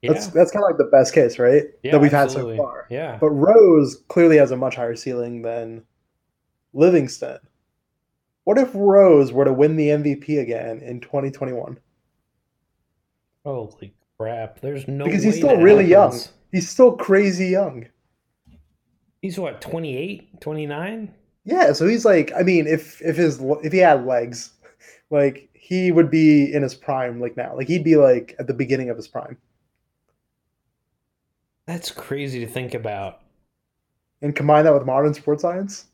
[0.00, 0.12] Yeah.
[0.12, 1.64] That's that's kind of like the best case, right?
[1.82, 2.54] Yeah, that we've absolutely.
[2.54, 2.86] had so far.
[2.88, 3.18] Yeah.
[3.20, 5.82] But Rose clearly has a much higher ceiling than
[6.72, 7.38] Livingston.
[8.44, 11.78] What if Rose were to win the MVP again in 2021?
[13.44, 14.60] Holy crap!
[14.60, 16.26] There's no because he's still really happens.
[16.26, 16.34] young.
[16.52, 17.86] He's still crazy young.
[19.22, 21.14] He's what, 28, 29?
[21.44, 24.52] Yeah, so he's like, I mean, if if his if he had legs,
[25.10, 27.56] like he would be in his prime like now.
[27.56, 29.36] Like he'd be like at the beginning of his prime.
[31.66, 33.20] That's crazy to think about.
[34.22, 35.86] And combine that with modern sports science.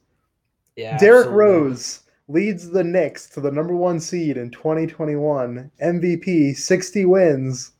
[0.76, 0.96] Yeah.
[0.98, 5.70] Derrick Rose leads the Knicks to the number one seed in 2021.
[5.82, 7.72] MVP, 60 wins.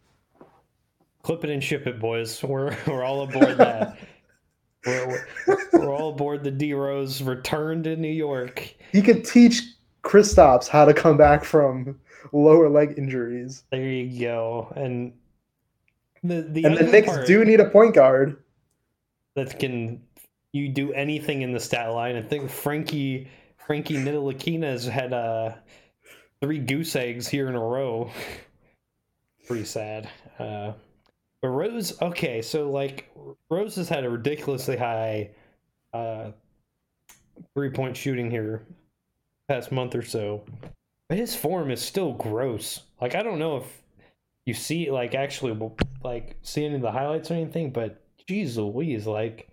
[1.22, 2.42] Clip it and ship it, boys.
[2.42, 3.98] We're we're all aboard that.
[4.86, 5.24] We're,
[5.72, 8.74] we're, all aboard the D Rose return to New York.
[8.92, 9.62] He could teach
[10.02, 11.98] Kristaps how to come back from
[12.32, 13.64] lower leg injuries.
[13.70, 14.72] There you go.
[14.76, 15.12] And
[16.22, 18.42] the the and the Knicks do need a point guard
[19.34, 20.02] that can
[20.52, 22.16] you do anything in the stat line.
[22.16, 23.28] I think Frankie
[23.66, 25.54] Frankie Ntilikina has had uh,
[26.40, 28.10] three goose eggs here in a row.
[29.46, 30.08] Pretty sad.
[30.38, 30.72] Uh,
[31.44, 33.10] but Rose, okay, so like
[33.50, 35.28] Rose has had a ridiculously high
[35.92, 36.30] uh,
[37.52, 38.62] three point shooting here
[39.46, 40.42] past month or so.
[41.06, 42.84] But his form is still gross.
[42.98, 43.82] Like I don't know if
[44.46, 45.70] you see like actually
[46.02, 49.50] like see any of the highlights or anything, but geez Louise, like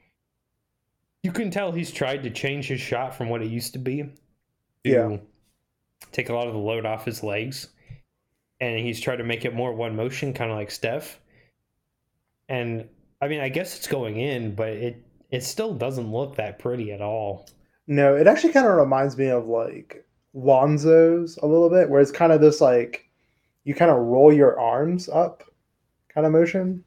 [1.23, 4.03] you can tell he's tried to change his shot from what it used to be.
[4.03, 4.09] To
[4.85, 5.17] yeah.
[6.13, 7.67] Take a lot of the load off his legs.
[8.61, 11.19] And he's tried to make it more one motion, kind of like Steph
[12.51, 12.89] and
[13.21, 16.91] I mean, I guess it's going in, but it it still doesn't look that pretty
[16.91, 17.49] at all.
[17.87, 22.11] No, it actually kind of reminds me of like Lonzo's a little bit, where it's
[22.11, 23.09] kind of this like
[23.63, 25.43] you kind of roll your arms up
[26.13, 26.83] kind of motion.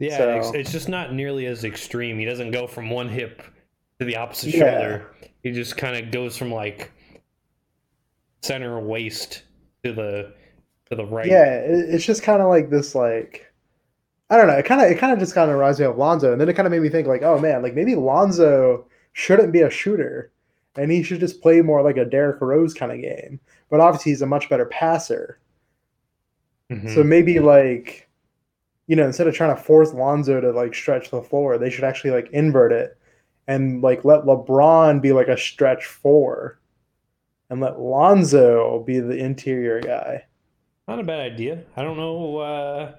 [0.00, 2.18] Yeah, so, it's, it's, just not nearly as extreme.
[2.18, 3.40] He doesn't go from one hip
[4.00, 4.58] to the opposite yeah.
[4.58, 5.14] shoulder.
[5.44, 6.90] He just kind of goes from like
[8.42, 9.44] center waist
[9.84, 10.34] to the
[10.90, 11.28] to the right.
[11.28, 13.51] Yeah, it, it's just kind of like this, like
[14.32, 14.54] I don't know.
[14.54, 16.48] It kind of it kind of just kind of reminds me of Lonzo, and then
[16.48, 19.68] it kind of made me think, like, oh man, like maybe Lonzo shouldn't be a
[19.68, 20.32] shooter,
[20.74, 23.38] and he should just play more like a Derrick Rose kind of game.
[23.68, 25.38] But obviously, he's a much better passer.
[26.70, 26.94] Mhm.
[26.94, 28.08] So maybe like,
[28.86, 31.84] you know, instead of trying to force Lonzo to like stretch the floor, they should
[31.84, 32.96] actually like invert it
[33.48, 36.58] and like let LeBron be like a stretch four,
[37.50, 40.24] and let Lonzo be the interior guy.
[40.88, 41.64] Not a bad idea.
[41.76, 42.38] I don't know.
[42.38, 42.92] Uh,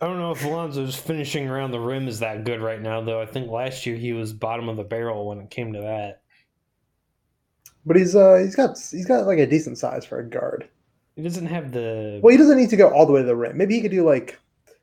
[0.00, 3.20] I don't know if Alonzo's finishing around the rim is that good right now, though.
[3.20, 6.22] I think last year he was bottom of the barrel when it came to that.
[7.84, 10.68] But he's uh he's got he's got like a decent size for a guard.
[11.16, 13.34] He doesn't have the Well, he doesn't need to go all the way to the
[13.34, 13.56] rim.
[13.56, 14.38] Maybe he could do like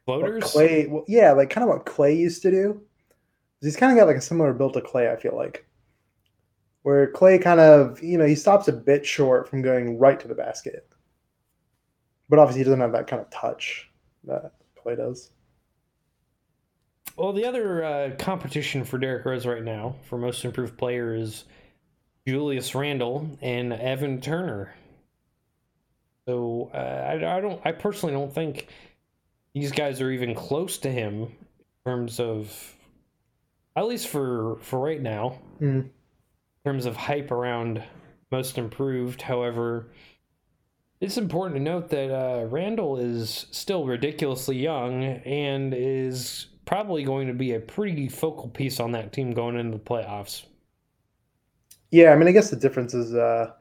[0.05, 0.43] floaters.
[0.43, 0.87] Clay.
[0.87, 2.81] Well, yeah, like kind of what Clay used to do.
[3.61, 5.09] He's kind of got like a similar build to Clay.
[5.09, 5.65] I feel like,
[6.81, 10.27] where Clay kind of you know he stops a bit short from going right to
[10.27, 10.89] the basket,
[12.27, 13.89] but obviously he doesn't have that kind of touch
[14.27, 15.31] that Clay does.
[17.17, 21.45] Well, the other uh, competition for Derrick Rose right now for most improved player is
[22.27, 24.73] Julius Randle and Evan Turner.
[26.27, 27.61] So uh, I, I don't.
[27.63, 28.67] I personally don't think
[29.53, 31.29] these guys are even close to him in
[31.85, 32.51] terms of,
[33.77, 35.65] at least for for right now, Hmm.
[35.81, 35.91] in
[36.65, 37.81] terms of hype around
[38.31, 39.21] most improved.
[39.21, 39.91] However,
[41.05, 47.27] it's important to note that uh, Randle is still ridiculously young and is probably going
[47.27, 50.45] to be a pretty focal piece on that team going into the playoffs.
[51.91, 53.51] Yeah, I mean, I guess the difference is uh,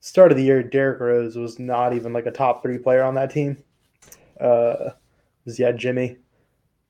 [0.00, 3.14] start of the year, Derrick Rose was not even like a top three player on
[3.14, 3.62] that team.
[4.40, 4.90] Uh,
[5.46, 6.16] he had Jimmy,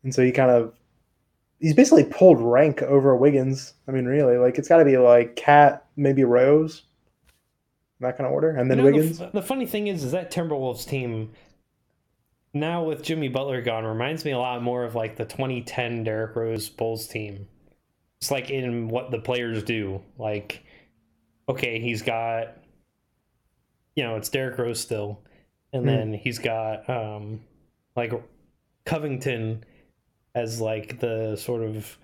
[0.05, 0.73] and so he kind of
[1.61, 3.75] he's basically pulled rank over Wiggins.
[3.87, 6.85] I mean, really, like it's got to be like Cat, maybe Rose,
[8.01, 9.21] in that kind of order, and then You know, the Wiggins.
[9.21, 11.33] f- The, funny thing is, is that Timberwolves team
[12.55, 16.35] now with Jimmy Butler gone reminds me a lot more of like the 2010 Derrick
[16.37, 17.47] Rose Bulls team.
[18.21, 20.03] It's like in what the players do.
[20.17, 20.65] Like,
[21.49, 22.57] okay, he's got,
[23.95, 25.21] you know, it's Derrick Rose still,
[25.73, 25.89] and Hmm.
[25.89, 27.41] then he's got um,
[27.97, 28.13] like
[28.85, 29.65] Covington
[30.35, 31.99] as like the sort of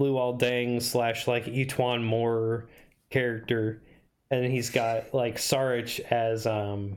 [0.00, 2.68] Luol Deng slash like E'Twaun Moore
[3.10, 3.82] character,
[4.30, 6.96] and he's got like Saric as um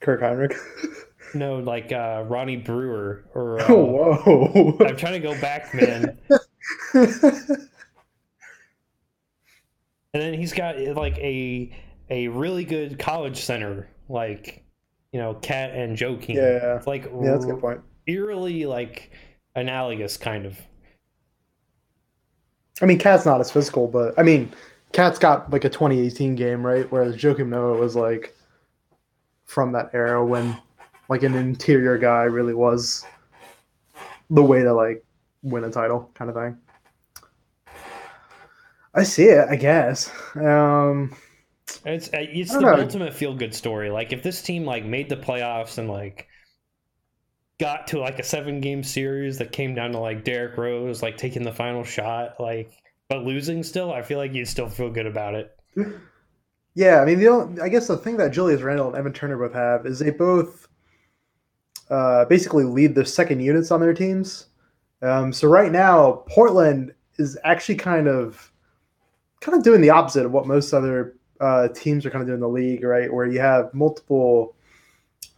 [0.00, 0.56] Kirk Hinrich.
[1.34, 4.76] no like uh Ronnie Brewer or uh, oh, whoa.
[4.86, 6.18] I'm trying to go back, man.
[10.16, 11.76] And then he's got like a
[12.08, 14.64] a really good college center, like
[15.12, 16.36] you know, Cat and Joakim.
[16.36, 16.76] Yeah.
[16.76, 17.82] It's like yeah, that's a good point.
[18.06, 19.10] eerily like
[19.56, 20.58] analogous kind of.
[22.80, 24.50] I mean, Cat's not as physical, but I mean,
[24.96, 26.90] Cat's got like a 2018 game, right?
[26.90, 28.34] Whereas Joakim Noah was like
[29.44, 30.56] from that era when
[31.10, 33.04] like an interior guy really was
[34.30, 35.04] the way to like
[35.42, 36.56] win a title kind of thing.
[38.94, 40.10] I see it, I guess.
[40.34, 41.14] Um,
[41.84, 42.74] It's uh, it's the know.
[42.74, 43.90] ultimate feel good story.
[43.90, 46.26] Like if this team like made the playoffs and like
[47.60, 51.18] got to like a seven game series that came down to like Derrick Rose like
[51.18, 52.72] taking the final shot, like
[53.08, 55.56] but losing still, I feel like you'd still feel good about it.
[56.74, 59.38] Yeah, I mean, the only, I guess the thing that Julius Randle and Evan Turner
[59.38, 60.68] both have is they both
[61.88, 64.46] uh, basically lead the second units on their teams.
[65.02, 68.52] Um, so right now, Portland is actually kind of
[69.40, 72.36] kind of doing the opposite of what most other uh, teams are kind of doing
[72.36, 73.12] in the league, right?
[73.12, 74.56] Where you have multiple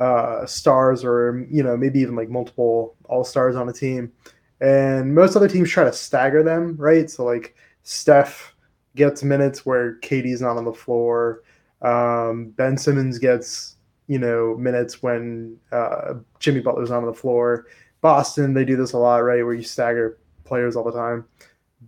[0.00, 4.12] uh, stars, or you know, maybe even like multiple all stars on a team,
[4.60, 7.10] and most other teams try to stagger them, right?
[7.10, 8.54] So like Steph
[8.96, 11.42] gets minutes where Katie's not on the floor.
[11.82, 13.76] Um, ben Simmons gets
[14.08, 17.66] you know minutes when uh, Jimmy Butler's not on the floor.
[18.00, 19.44] Boston, they do this a lot, right?
[19.44, 21.24] Where you stagger players all the time.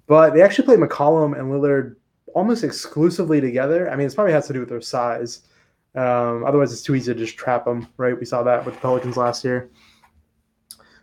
[0.06, 1.96] But they actually play McCollum and Lillard
[2.34, 3.90] almost exclusively together.
[3.90, 5.42] I mean, it probably has to do with their size.
[5.94, 8.18] Um, otherwise, it's too easy to just trap them, right?
[8.18, 9.70] We saw that with the Pelicans last year.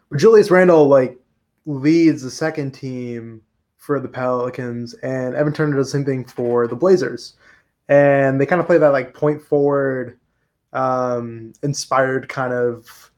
[0.10, 1.18] But Julius Randle like
[1.68, 3.42] leads the second team
[3.76, 7.36] for the Pelicans, and Evan Turner does the same thing for the Blazers.
[7.90, 10.20] And they kind of play that like point forward,
[10.74, 13.12] um, inspired kind of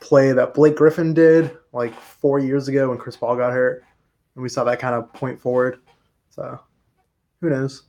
[0.00, 3.84] play that Blake Griffin did like four years ago when Chris Paul got hurt,
[4.34, 5.80] and we saw that kind of point forward.
[6.30, 6.60] So,
[7.40, 7.84] who knows?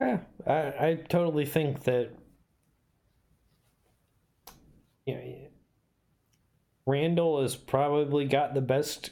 [0.00, 2.10] Yeah, I, I totally think that
[5.06, 5.34] you know,
[6.84, 9.10] Randle has probably got the best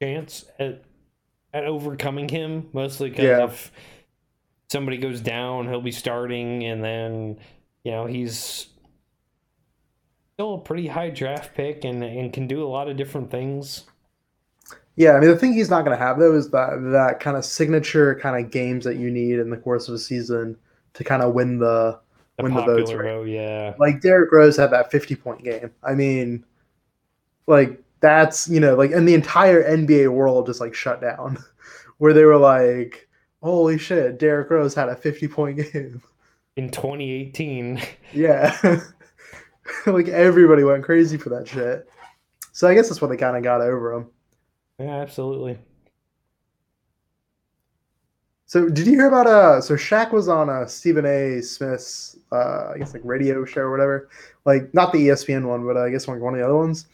[0.00, 0.82] chance at
[1.52, 3.44] at overcoming him, mostly because Yeah.
[3.44, 3.72] if
[4.68, 7.38] somebody goes down, he'll be starting, and then
[7.84, 8.66] you know, he's
[10.34, 13.84] still a pretty high draft pick and, and can do a lot of different things.
[14.96, 17.36] Yeah, I mean the thing he's not going to have though is that that kind
[17.36, 20.56] of signature kind of games that you need in the course of a season
[20.94, 22.00] to kind of win the,
[22.38, 22.92] The win the votes.
[22.92, 23.04] Right?
[23.04, 23.74] vote, yeah.
[23.78, 25.70] Like Derrick Rose had that 50 point game.
[25.82, 26.44] I mean,
[27.46, 31.38] like that's you know like and the entire NBA world just like shut down,
[31.98, 33.08] where they were like,
[33.42, 36.02] holy shit, Derrick Rose had a 50 point game.
[36.56, 37.80] In 2018.
[38.12, 38.56] Yeah.
[39.86, 41.88] like everybody went crazy for that shit.
[42.52, 44.06] So I guess that's what they kind of got over him.
[44.78, 45.58] Yeah, absolutely.
[48.46, 51.42] So did you hear about uh so Shaq was on uh Stephen A.
[51.42, 54.08] Smith's uh I guess like radio show or whatever.
[54.44, 56.86] Like not the ESPN one, but I guess one of the other ones.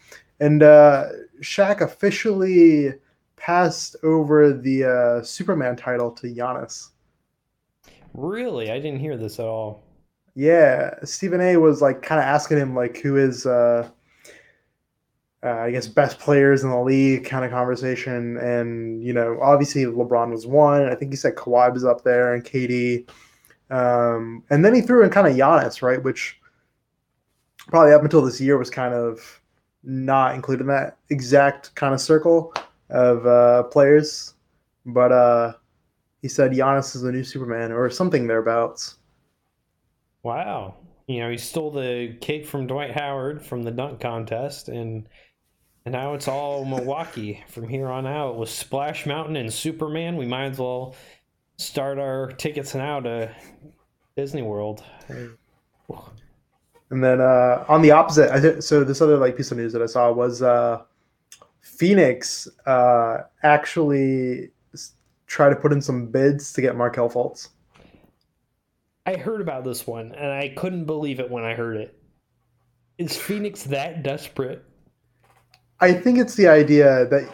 [0.42, 1.04] And uh
[1.40, 2.94] Shaq officially
[3.36, 6.88] passed over the uh Superman title to Giannis.
[8.12, 8.68] Really?
[8.72, 9.84] I didn't hear this at all.
[10.34, 11.58] Yeah, Stephen A.
[11.58, 13.88] was like kind of asking him like who is uh,
[15.44, 19.84] uh I guess best players in the league kind of conversation, and you know obviously
[19.84, 20.88] LeBron was one.
[20.88, 23.08] I think he said Kawhi was up there and KD,
[23.70, 26.02] um, and then he threw in kind of Giannis, right?
[26.02, 26.40] Which
[27.68, 29.41] probably up until this year was kind of
[29.84, 32.54] not included in that exact kind of circle
[32.90, 34.34] of uh, players,
[34.86, 35.52] but uh,
[36.20, 38.96] he said Giannis is the new Superman or something thereabouts.
[40.22, 40.76] Wow.
[41.08, 45.08] You know, he stole the cake from Dwight Howard from the dunk contest and
[45.84, 50.16] and now it's all Milwaukee from here on out with Splash Mountain and Superman.
[50.16, 50.94] We might as well
[51.56, 53.34] start our tickets now to
[54.16, 54.84] Disney World.
[56.92, 59.72] And then uh, on the opposite, I th- so this other like piece of news
[59.72, 60.82] that I saw was uh,
[61.62, 64.92] Phoenix uh, actually s-
[65.26, 67.48] try to put in some bids to get Markelle Fultz.
[69.06, 71.98] I heard about this one and I couldn't believe it when I heard it.
[72.98, 74.62] Is Phoenix that desperate?
[75.80, 77.26] I think it's the idea that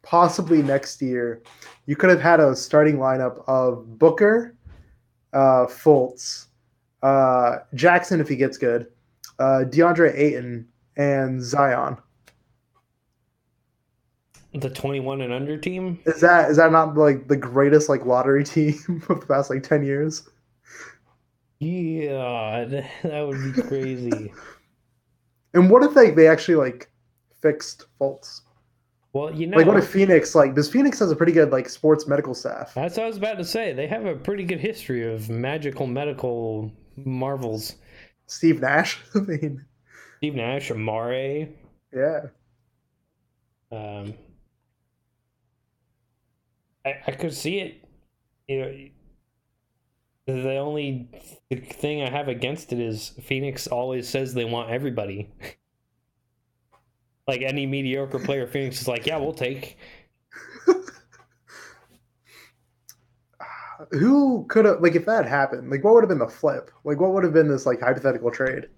[0.00, 1.42] possibly next year
[1.84, 4.56] you could have had a starting lineup of Booker,
[5.34, 6.46] uh, Fultz,
[7.02, 8.86] uh, Jackson if he gets good,
[9.38, 11.96] uh, DeAndre Ayton, and Zion.
[14.54, 15.98] The 21 and under team?
[16.04, 18.74] Is that is that not like the greatest like lottery team
[19.08, 20.28] of the past like ten years?
[21.58, 22.64] Yeah,
[23.02, 24.32] that would be crazy.
[25.54, 26.90] And what if like they actually like
[27.42, 28.40] fixed Fultz?
[29.12, 31.68] well, you know, Like what if Phoenix like because Phoenix has a pretty good like
[31.68, 32.72] sports medical staff.
[32.74, 33.74] That's what I was about to say.
[33.74, 37.76] They have a pretty good history of magical medical marvels.
[38.26, 38.98] Steve Nash.
[39.14, 39.64] I mean,
[40.18, 41.48] Steve Nash, Amare.
[41.92, 42.20] yeah.
[43.70, 44.14] Um,
[46.84, 47.84] I, I could see it.
[48.48, 48.88] You know,
[50.26, 51.08] the only
[51.52, 55.30] thing I have against it is Phoenix always says they want everybody.
[57.28, 59.76] like any mediocre player, Phoenix is like, yeah, we'll take.
[63.90, 65.70] Who could have like if that happened?
[65.70, 66.70] Like what would have been the flip?
[66.84, 68.68] Like what would have been this like hypothetical trade?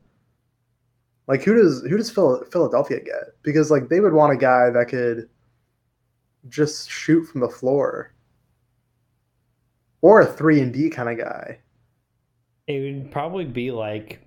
[1.26, 3.34] Like who does who does Phil- Philadelphia get?
[3.42, 5.28] Because like they would want a guy that could
[6.48, 8.14] just shoot from the floor.
[10.02, 11.60] Or a three and D kind of guy.
[12.66, 14.20] It would probably be like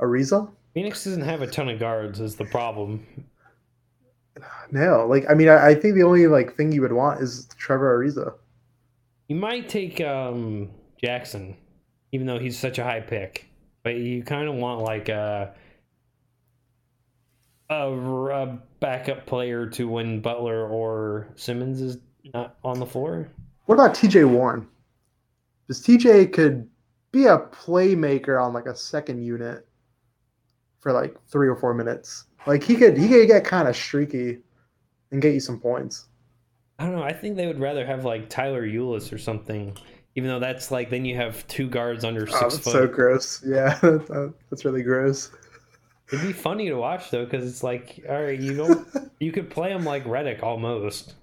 [0.00, 0.50] Ariza?
[0.74, 3.06] Phoenix doesn't have a ton of guards, is the problem.
[4.70, 7.48] No, like I mean, I, I think the only like thing you would want is
[7.58, 8.34] Trevor Ariza.
[9.28, 10.70] You might take um,
[11.02, 11.56] Jackson,
[12.12, 13.46] even though he's such a high pick,
[13.82, 15.54] but you kind of want like a,
[17.70, 21.98] a a backup player to when Butler or Simmons is
[22.34, 23.28] not on the floor.
[23.66, 24.66] What about TJ Warren?
[25.66, 26.68] Because TJ could
[27.10, 29.66] be a playmaker on like a second unit
[30.80, 32.26] for like three or four minutes.
[32.46, 34.38] Like he could he could get kind of streaky
[35.10, 36.06] and get you some points.
[36.78, 37.02] I don't know.
[37.02, 39.76] I think they would rather have like Tyler Ulis or something,
[40.14, 42.72] even though that's like then you have two guards under six Oh, that's foot.
[42.72, 43.42] so gross.
[43.44, 43.78] Yeah,
[44.50, 45.30] that's really gross.
[46.12, 48.86] It'd be funny to watch though, because it's like, all right, you don't,
[49.20, 51.14] you could play him like Redick almost.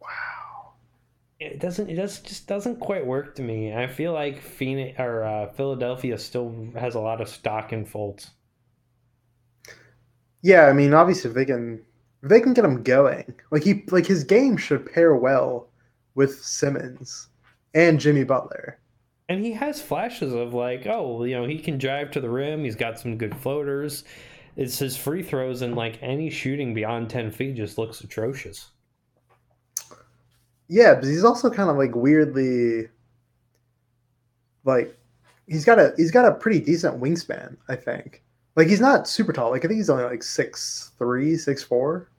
[0.00, 0.74] Wow.
[1.40, 1.88] It doesn't.
[1.90, 3.74] It does just doesn't quite work to me.
[3.74, 8.30] I feel like Phoenix or uh, Philadelphia still has a lot of stock in Fultz.
[10.42, 11.82] Yeah, I mean, obviously if they can
[12.22, 15.68] if they can get him going, like he like his game should pair well
[16.14, 17.28] with Simmons
[17.74, 18.78] and Jimmy Butler.
[19.28, 22.64] And he has flashes of like, oh, you know, he can drive to the rim.
[22.64, 24.04] He's got some good floaters.
[24.56, 28.70] It's his free throws and like any shooting beyond ten feet just looks atrocious.
[30.68, 32.88] Yeah, but he's also kind of like weirdly
[34.64, 34.96] like
[35.46, 38.22] he's got a he's got a pretty decent wingspan, I think.
[38.56, 39.50] Like he's not super tall.
[39.50, 42.10] Like I think he's only like six three, six four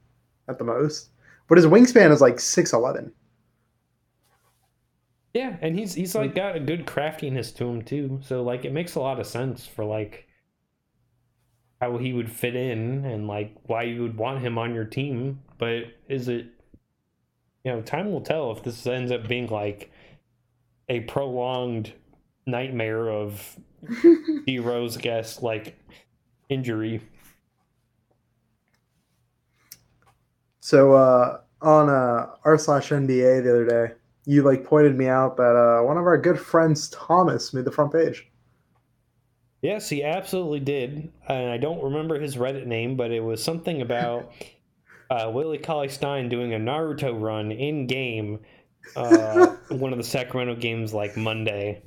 [0.48, 1.10] at the most.
[1.48, 3.12] But his wingspan is like six eleven.
[5.32, 6.36] Yeah, and he's he's like hmm.
[6.36, 8.20] got a good craftiness to him too.
[8.22, 10.28] So like it makes a lot of sense for like
[11.80, 15.40] how he would fit in and like why you would want him on your team.
[15.58, 16.46] But is it
[17.64, 19.90] you know, time will tell if this ends up being like
[20.88, 21.92] a prolonged
[22.46, 23.58] nightmare of
[24.46, 25.78] D Rose guess like
[26.54, 27.02] injury.
[30.60, 33.94] So uh on uh r slash NBA the other day,
[34.24, 37.72] you like pointed me out that uh one of our good friends Thomas made the
[37.72, 38.30] front page.
[39.64, 41.10] Yes, he absolutely did.
[41.26, 44.30] And I don't remember his Reddit name, but it was something about
[45.10, 48.40] uh, Willie Cauley Stein doing a Naruto run in game,
[48.94, 51.82] uh, one of the Sacramento games like Monday.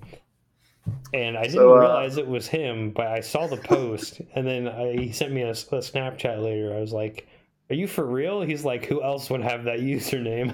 [1.14, 4.46] And I didn't So, uh, realize it was him, but I saw the post, and
[4.46, 6.76] then I, he sent me a, a Snapchat later.
[6.76, 7.28] I was like,
[7.70, 10.54] "Are you for real?" He's like, "Who else would have that username?"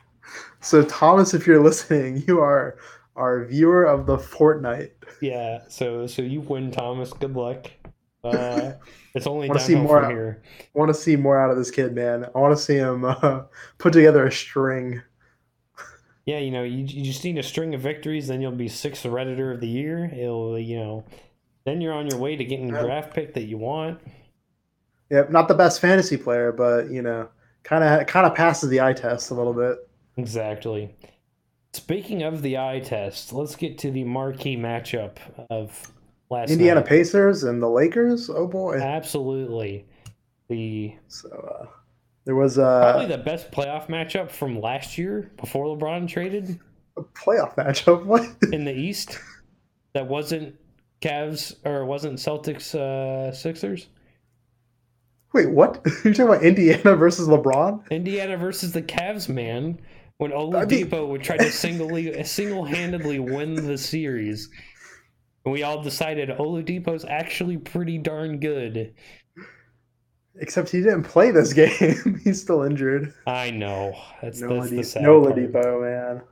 [0.60, 2.76] so Thomas, if you're listening, you are
[3.16, 4.92] our viewer of the fortnight.
[5.20, 5.60] yeah.
[5.68, 7.12] So so you win, Thomas.
[7.12, 7.70] Good luck.
[8.24, 8.72] Uh,
[9.14, 10.42] it's only Wanna see more from out- here.
[10.74, 12.24] I want to see more out of this kid, man.
[12.34, 13.42] I want to see him uh,
[13.78, 15.02] put together a string.
[16.26, 19.04] Yeah, you know, you, you just need a string of victories, then you'll be sixth
[19.04, 20.06] redditor of the year.
[20.06, 21.04] It'll, you know,
[21.66, 24.00] then you're on your way to getting the draft pick that you want.
[25.10, 27.28] Yep, not the best fantasy player, but you know,
[27.62, 29.88] kind of kind of passes the eye test a little bit.
[30.16, 30.94] Exactly.
[31.74, 35.18] Speaking of the eye test, let's get to the marquee matchup
[35.50, 35.92] of
[36.30, 36.88] last Indiana night.
[36.88, 38.30] Pacers and the Lakers.
[38.30, 38.78] Oh boy.
[38.78, 39.84] Absolutely.
[40.48, 41.66] The So uh,
[42.24, 46.58] there was probably uh, the best playoff matchup from last year before LeBron traded
[46.96, 48.04] a playoff matchup.
[48.06, 48.26] What?
[48.52, 49.18] in the East.
[49.92, 50.56] That wasn't
[51.00, 53.88] Cavs or wasn't Celtics uh, Sixers.
[55.32, 55.84] Wait, what?
[56.04, 57.90] You're talking about Indiana versus LeBron?
[57.90, 59.80] Indiana versus the Cavs, man.
[60.18, 64.48] When I mean- Oladipo would try to singly, single-handedly win the series,
[65.44, 68.94] and we all decided Oladipo's actually pretty darn good.
[70.36, 72.20] Except he didn't play this game.
[72.24, 73.14] He's still injured.
[73.26, 75.20] I know that's No, that's the Ladi- sad no.
[75.22, 76.22] Ladipo, man.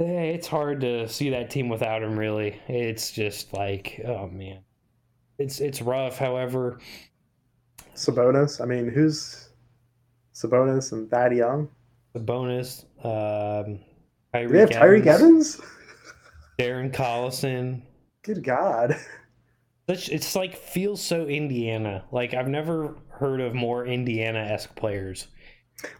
[0.00, 2.18] Eh, It's hard to see that team without him.
[2.18, 4.60] Really, it's just like, oh man,
[5.38, 6.18] it's it's rough.
[6.18, 6.78] However,
[7.94, 8.60] Sabonis.
[8.60, 9.50] I mean, who's
[10.34, 11.68] Sabonis and Thad Young?
[12.16, 12.84] Sabonis.
[13.04, 13.78] um,
[14.32, 15.60] Do they have Tyreke Evans, Evans?
[16.58, 17.82] Darren Collison.
[18.22, 18.96] Good God.
[19.86, 22.04] It's like feels so Indiana.
[22.10, 25.28] Like I've never heard of more Indiana esque players.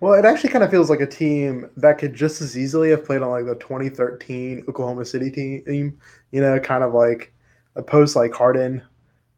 [0.01, 3.05] Well, it actually kind of feels like a team that could just as easily have
[3.05, 5.99] played on like the 2013 Oklahoma City team.
[6.31, 7.33] You know, kind of like
[7.77, 8.83] a post like Harden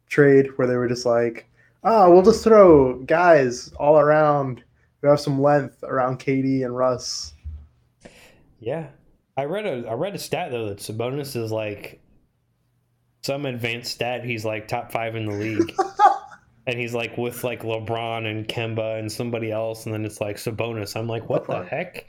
[0.07, 1.49] trade where they were just like,
[1.83, 4.63] oh, we'll just throw guys all around
[5.01, 7.33] who have some length around KD and Russ.
[8.59, 8.87] Yeah,
[9.35, 12.01] I read a I read a stat though that Sabonis is like
[13.27, 14.23] some advanced stat.
[14.23, 15.75] He's like top five in the league,
[16.67, 20.37] and he's like with like LeBron and Kemba and somebody else, and then it's like
[20.37, 20.95] Sabonis.
[20.95, 22.07] I'm like, what the heck?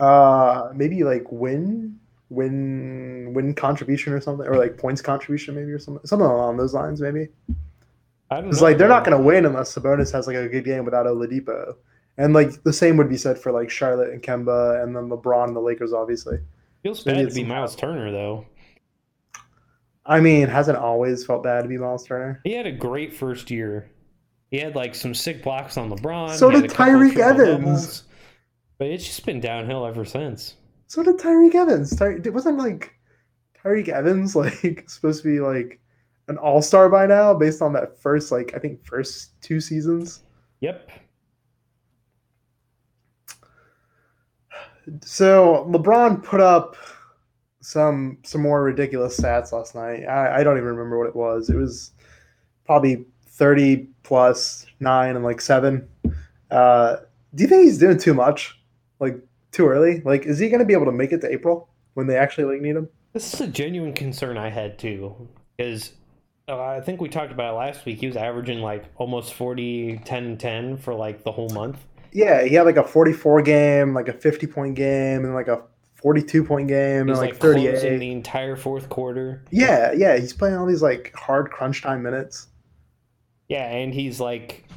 [0.00, 1.98] Uh, maybe like win,
[2.28, 6.74] win, win contribution or something, or like points contribution maybe or something, something along those
[6.74, 7.28] lines maybe.
[8.28, 10.64] I don't It's like they're not going to win unless Sabonis has like a good
[10.64, 11.76] game without Oladipo.
[12.18, 15.46] And like the same would be said for like Charlotte and Kemba and then LeBron
[15.46, 16.38] and the Lakers, obviously.
[16.82, 18.46] Feels maybe bad to be Miles Turner though.
[20.08, 22.40] I mean, hasn't always felt bad to be Miles Turner.
[22.44, 23.90] He had a great first year.
[24.50, 26.36] He had like some sick blocks on LeBron.
[26.36, 28.04] So did Tyreke Evans.
[28.78, 30.56] But it's just been downhill ever since.
[30.86, 31.96] So did Tyreke Evans.
[31.96, 32.92] Ty- wasn't like
[33.64, 35.80] Tyreke Evans like supposed to be like
[36.28, 40.22] an all star by now based on that first like I think first two seasons.
[40.60, 40.90] Yep.
[45.02, 46.76] So LeBron put up
[47.66, 50.04] some some more ridiculous stats last night.
[50.04, 51.50] I, I don't even remember what it was.
[51.50, 51.90] It was
[52.64, 55.88] probably thirty plus nine and like seven.
[56.48, 56.98] Uh,
[57.34, 58.56] do you think he's doing too much?
[59.00, 59.18] Like
[59.50, 60.00] too early?
[60.02, 62.44] Like is he going to be able to make it to April when they actually
[62.44, 62.88] like need him?
[63.12, 65.92] This is a genuine concern I had too, because
[66.46, 67.98] uh, I think we talked about it last week.
[67.98, 71.78] He was averaging like almost 40, 10, 10 for like the whole month.
[72.12, 75.62] Yeah, he had like a forty-four game, like a fifty point game, and like a
[76.06, 77.98] forty-two point game, He was and like, like closing thirty-eight.
[77.98, 79.42] the entire fourth quarter.
[79.50, 82.46] Yeah, yeah, he's playing all these like hard crunch time minutes.
[83.48, 84.68] Yeah, and he's like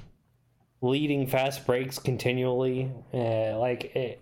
[0.82, 2.92] leading fast breaks continually.
[3.14, 4.20] Uh, like it,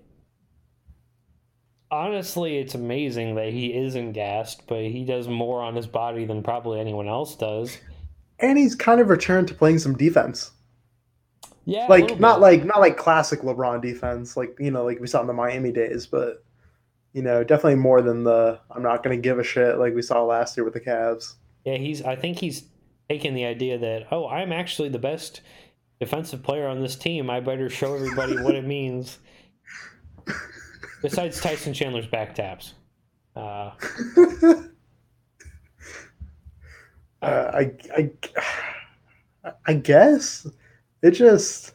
[1.90, 6.44] honestly, it's amazing that he isn't gassed, but he does more on his body than
[6.44, 7.78] probably anyone else does.
[8.40, 10.52] And he's kind of returned to playing some defense.
[11.64, 15.22] Yeah, Like not like not like classic LeBron defense, like you know, like we saw
[15.22, 16.44] in the Miami days, but
[17.14, 20.24] you know, definitely more than the I'm not gonna give a shit like we saw
[20.24, 21.36] last year with the Cavs.
[21.66, 22.02] Yeah, he's.
[22.02, 22.64] I think he's
[23.10, 25.42] taken the idea that oh, I'm actually the best
[26.00, 27.30] defensive player on this team.
[27.30, 29.20] I better show everybody what it means.
[31.02, 32.74] Besides Tyson Chandler's back taps.
[33.36, 33.72] Uh,
[37.22, 38.12] uh, I, I,
[39.66, 40.48] I guess
[41.02, 41.74] it just.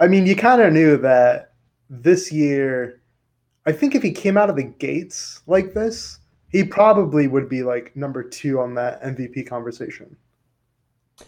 [0.00, 1.52] I mean, you kind of knew that
[1.90, 3.01] this year.
[3.66, 6.18] I think if he came out of the gates like this,
[6.50, 10.16] he probably would be like number two on that MVP conversation.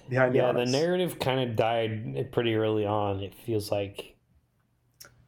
[0.09, 3.21] Behind yeah, the narrative kind of died pretty early on.
[3.21, 4.17] It feels like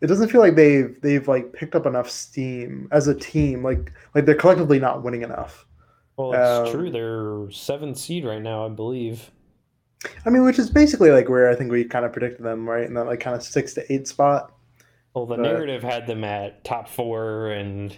[0.00, 3.62] it doesn't feel like they've they've like picked up enough steam as a team.
[3.62, 5.66] Like like they're collectively not winning enough.
[6.16, 6.90] well, it's Um, true.
[6.90, 9.30] They're seventh seed right now, I believe.
[10.24, 12.86] I mean, which is basically like where I think we kind of predicted them, right?
[12.86, 14.52] In that like kind of six to eight spot.
[15.16, 17.90] Well, the But- narrative had them at top four, and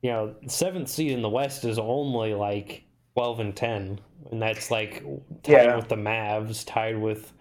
[0.00, 2.84] you know, seventh seed in the West is only like
[3.14, 5.02] twelve and ten, and that's like
[5.42, 5.76] tied Yeah.
[5.76, 7.34] with the Mavs, tied with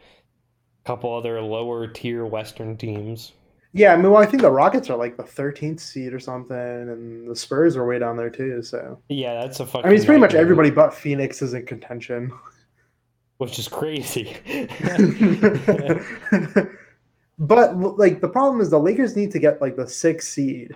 [0.84, 3.32] a couple other lower tier Western teams.
[3.72, 6.58] Yeah, I mean, well, I think the Rockets are like the thirteenth seed or something,
[6.58, 8.62] and the Spurs are way down there too.
[8.62, 9.86] So Yeah, that's a fucking.
[9.86, 12.34] I mean, it's pretty much everybody but Phoenix is in contention.
[13.38, 14.36] which is crazy.
[17.40, 20.76] but like the problem is the Lakers need to get like the six seed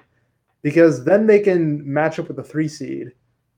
[0.61, 3.11] because then they can match up with the three seed.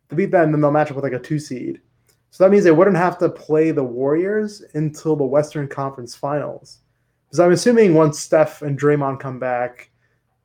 [0.10, 1.82] To beat them, then they'll match up with like a two seed.
[2.30, 6.80] So that means they wouldn't have to play the Warriors until the Western Conference Finals.
[7.28, 9.92] Because I'm assuming once Steph and Draymond come back,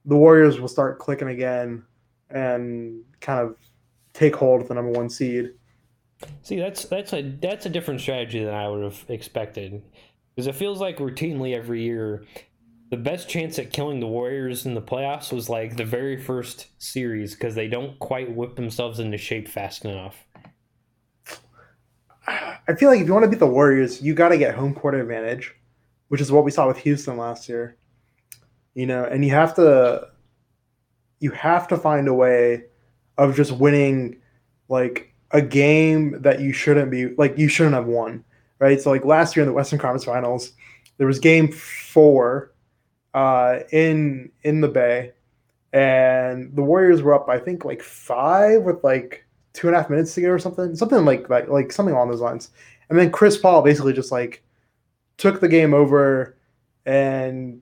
[0.05, 1.85] the Warriors will start clicking again
[2.31, 3.57] and kind of
[4.13, 5.53] take hold of the number one seed.
[6.43, 9.83] See, that's that's a that's a different strategy than I would have expected,
[10.39, 12.22] because it feels like routinely every year,
[12.93, 16.68] the best chance at killing the Warriors in the playoffs was like the very first
[16.78, 20.28] series because they don't quite whip themselves into shape fast enough.
[22.28, 24.76] I feel like if you want to beat the Warriors, you got to get home
[24.76, 25.57] court advantage,
[26.07, 27.76] which is what we saw with Houston last year.
[28.74, 30.07] You know, and you have to
[31.18, 32.62] you have to find a way
[33.16, 34.20] of just winning
[34.68, 38.22] like a game that you shouldn't be like you shouldn't have won,
[38.59, 38.81] right?
[38.81, 40.53] So like last year in the Western Conference Finals,
[40.97, 42.53] there was game 4
[43.15, 45.13] uh in in the Bay
[45.73, 49.25] and the Warriors were up I think like 5 with like
[49.59, 52.11] two and a half minutes to go or something, something like that, like something along
[52.11, 52.51] those lines.
[52.89, 54.45] And then Chris Paul basically just like
[55.17, 56.37] took the game over
[56.87, 57.61] and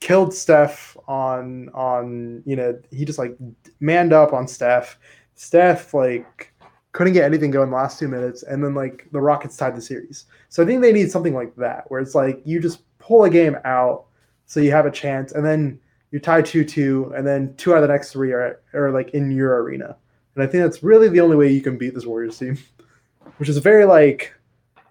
[0.00, 3.36] killed Steph on on you know he just like
[3.80, 4.98] manned up on Steph.
[5.36, 6.52] Steph like
[6.92, 9.82] couldn't get anything going the last two minutes, and then like the Rockets tied the
[9.82, 10.26] series.
[10.48, 13.30] So I think they need something like that where it's like you just pull a
[13.30, 14.06] game out
[14.46, 15.78] so you have a chance, and then
[16.10, 19.10] you tie two two, and then two out of the next three are are like
[19.10, 19.96] in your arena.
[20.34, 22.58] And I think that's really the only way you can beat this Warriors team,
[23.36, 24.34] which is a very like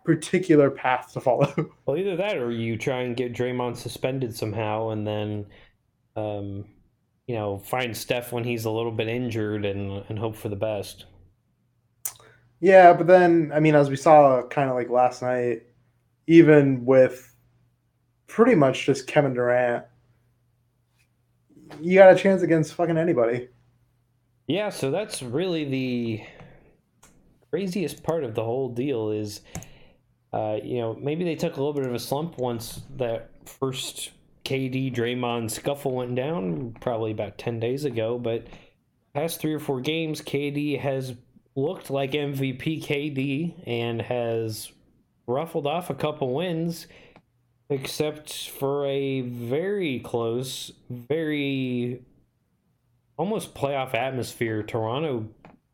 [0.03, 1.53] particular path to follow.
[1.85, 5.45] Well, either that or you try and get Draymond suspended somehow, and then,
[6.17, 6.65] um,
[7.27, 10.55] you know, find Steph when he's a little bit injured and and hope for the
[10.55, 11.05] best.
[12.59, 15.63] Yeah, but then I mean, as we saw kind of like last night,
[16.27, 17.35] even with
[18.27, 19.85] pretty much just Kevin Durant,
[21.81, 23.49] you got a chance against fucking anybody.
[24.47, 26.23] Yeah, so that's really the
[27.49, 29.41] craziest part of the whole deal is,
[30.33, 34.11] uh, you know, maybe they took a little bit of a slump once that first
[34.45, 38.47] KD Draymond scuffle went down, probably about 10 days ago, but
[39.13, 41.13] past three or four games, KD has
[41.57, 44.71] looked like MVP KD and has
[45.25, 46.87] ruffled off a couple wins,
[47.69, 52.01] except for a very close, very
[53.17, 55.27] almost playoff atmosphere Toronto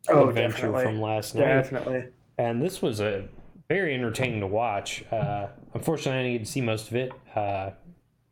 [0.10, 0.84] Oh, adventure definitely.
[0.84, 1.46] from last night.
[1.46, 2.04] Definitely.
[2.38, 3.28] And this was a
[3.70, 5.04] very entertaining to watch.
[5.12, 7.72] Uh, unfortunately, I didn't get to see most of it, uh,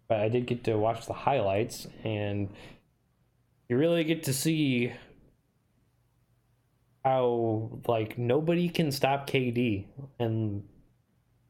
[0.09, 2.49] but I did get to watch the highlights, and
[3.69, 4.91] you really get to see
[7.03, 9.85] how like nobody can stop KD,
[10.19, 10.63] and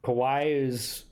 [0.04, 1.06] Kawhi is.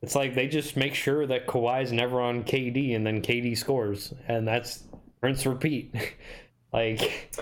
[0.00, 4.14] It's like they just make sure that Kawhi's never on KD, and then KD scores,
[4.28, 4.84] and that's
[5.22, 5.94] rinse repeat.
[6.72, 7.36] like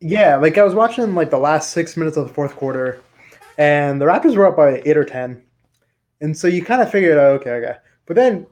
[0.00, 3.00] Yeah, like I was watching like the last six minutes of the fourth quarter,
[3.56, 5.42] and the Raptors were up by eight or ten,
[6.20, 7.76] and so you kind of figured, oh, okay, okay.
[8.06, 8.46] But then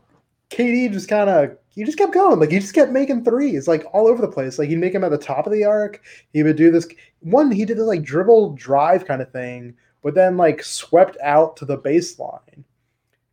[0.51, 2.41] KD just kind of he just kept going.
[2.41, 4.59] Like he just kept making threes, like all over the place.
[4.59, 6.03] Like he'd make him at the top of the arc.
[6.33, 6.87] He would do this
[7.21, 7.51] one.
[7.51, 11.65] He did this like dribble drive kind of thing, but then like swept out to
[11.65, 12.65] the baseline,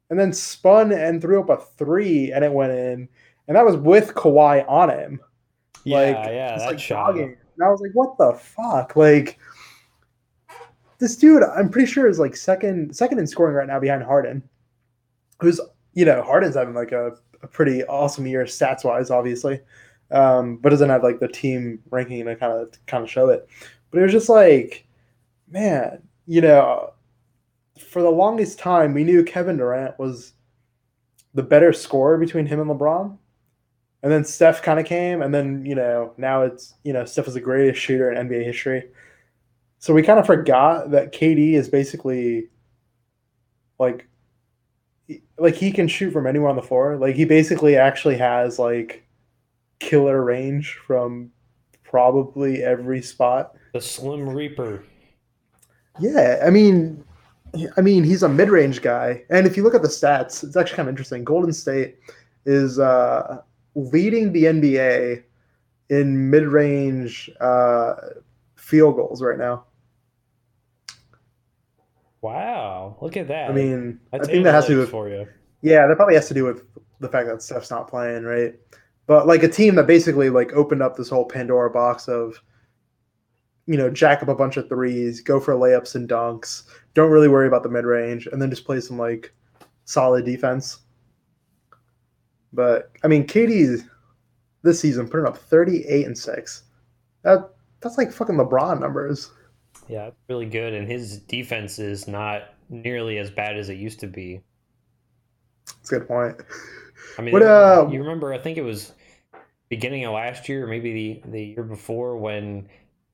[0.09, 3.09] and then spun and threw up a three, and it went in.
[3.47, 5.19] And that was with Kawhi on him.
[5.83, 7.13] Yeah, like, yeah, that like shot.
[7.13, 7.37] jogging.
[7.55, 8.95] And I was like, what the fuck?
[8.95, 9.39] Like
[10.99, 14.43] this dude, I'm pretty sure is like second second in scoring right now behind Harden.
[15.39, 15.59] Who's
[15.93, 19.59] you know, Harden's having like a, a pretty awesome year stats wise, obviously.
[20.09, 23.47] Um, but doesn't have like the team ranking to kind of kind of show it.
[23.91, 24.87] But it was just like,
[25.49, 26.93] man, you know,
[27.77, 30.33] for the longest time we knew Kevin Durant was
[31.33, 33.17] the better scorer between him and LeBron.
[34.03, 37.27] And then Steph kind of came, and then you know now it's you know Steph
[37.27, 38.83] is the greatest shooter in NBA history.
[39.79, 42.49] So we kind of forgot that KD is basically
[43.79, 44.07] like
[45.37, 46.97] like he can shoot from anywhere on the floor.
[46.97, 49.03] Like he basically actually has like
[49.79, 51.31] killer range from
[51.83, 53.55] probably every spot.
[53.73, 54.83] The Slim Reaper.
[55.99, 57.03] Yeah, I mean,
[57.75, 60.75] I mean he's a mid-range guy, and if you look at the stats, it's actually
[60.75, 61.23] kind of interesting.
[61.23, 61.97] Golden State
[62.45, 63.41] is uh,
[63.75, 65.23] leading the NBA
[65.89, 67.95] in mid-range uh,
[68.55, 69.65] field goals right now.
[72.27, 73.49] Wow, look at that.
[73.49, 75.25] I mean, That's I think that has to do with for you.
[75.61, 76.61] Yeah, that probably has to do with
[76.99, 78.53] the fact that Steph's not playing, right?
[79.05, 82.41] But like a team that basically like opened up this whole Pandora box of,
[83.65, 86.63] you know, jack up a bunch of threes, go for layups and dunks,
[86.93, 89.33] don't really worry about the mid range, and then just play some like
[89.85, 90.79] solid defense.
[92.51, 93.85] But I mean, KD's
[94.63, 96.63] this season putting up thirty eight and six.
[97.21, 99.31] That that's like fucking LeBron numbers.
[99.87, 104.07] Yeah, really good, and his defense is not nearly as bad as it used to
[104.07, 104.41] be.
[105.65, 106.41] That's a good point.
[107.17, 108.33] I mean, What, uh, you remember?
[108.33, 108.93] I think it was
[109.69, 112.69] beginning of last year, maybe the the year before, when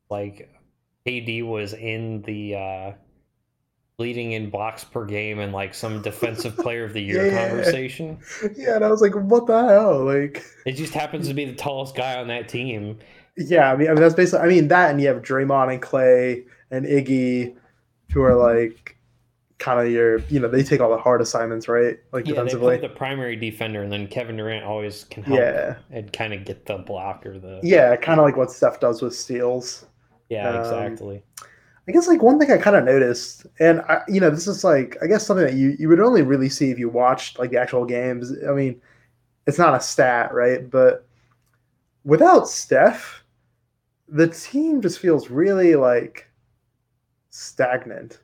[0.09, 0.49] like
[1.05, 2.91] KD was in the uh,
[3.97, 7.29] leading in blocks per game and like some defensive player of the year Yeah.
[7.29, 8.19] conversation.
[8.55, 10.03] Yeah, and I was like, what the hell?
[10.05, 12.99] Like It just happens to be the tallest guy on that team.
[13.35, 14.45] Yeah, I mean, I mean that's basically.
[14.45, 16.43] I mean that, and you have Draymond and Clay
[16.73, 17.55] and Iggy,
[18.11, 18.97] who are like
[19.59, 20.19] kind of your.
[20.29, 21.97] You know, they take all the hard assignments, right?
[22.13, 22.81] Like Yeah, defensively.
[22.81, 26.65] the primary defender, and then Kevin Durant always can help Yeah, and kind of get
[26.65, 29.85] the block or the yeah, kind of like what Steph does with steals.
[30.29, 31.23] yeah, Um, exactly.
[31.87, 34.63] I guess like one thing I kind of noticed, and I, you know, this is
[34.63, 37.51] like I guess something that you you would only really see if you watched like
[37.51, 38.33] the actual games.
[38.47, 38.81] I mean,
[39.47, 40.69] it's not a stat, right?
[40.69, 41.07] But
[42.05, 43.23] without Steph,
[44.07, 46.29] the team just feels really like
[47.33, 48.19] stagnant.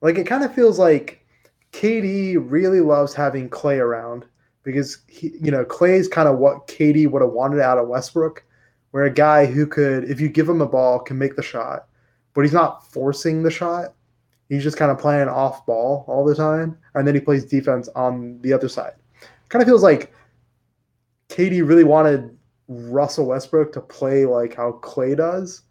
[0.00, 1.24] Like it kind of feels like
[1.72, 4.24] KD really loves having Clay around
[4.62, 8.44] because he, you know, Clay's kind of what KD would have wanted out of Westbrook,
[8.90, 11.88] where a guy who could, if you give him a ball, can make the shot
[12.34, 13.94] but he's not forcing the shot.
[14.48, 17.88] He's just kind of playing off ball all the time, and then he plays defense
[17.94, 18.92] on the other side.
[19.48, 20.12] Kind of feels like
[21.28, 22.36] KD really wanted
[22.68, 25.62] Russell Westbrook to play like how Clay does,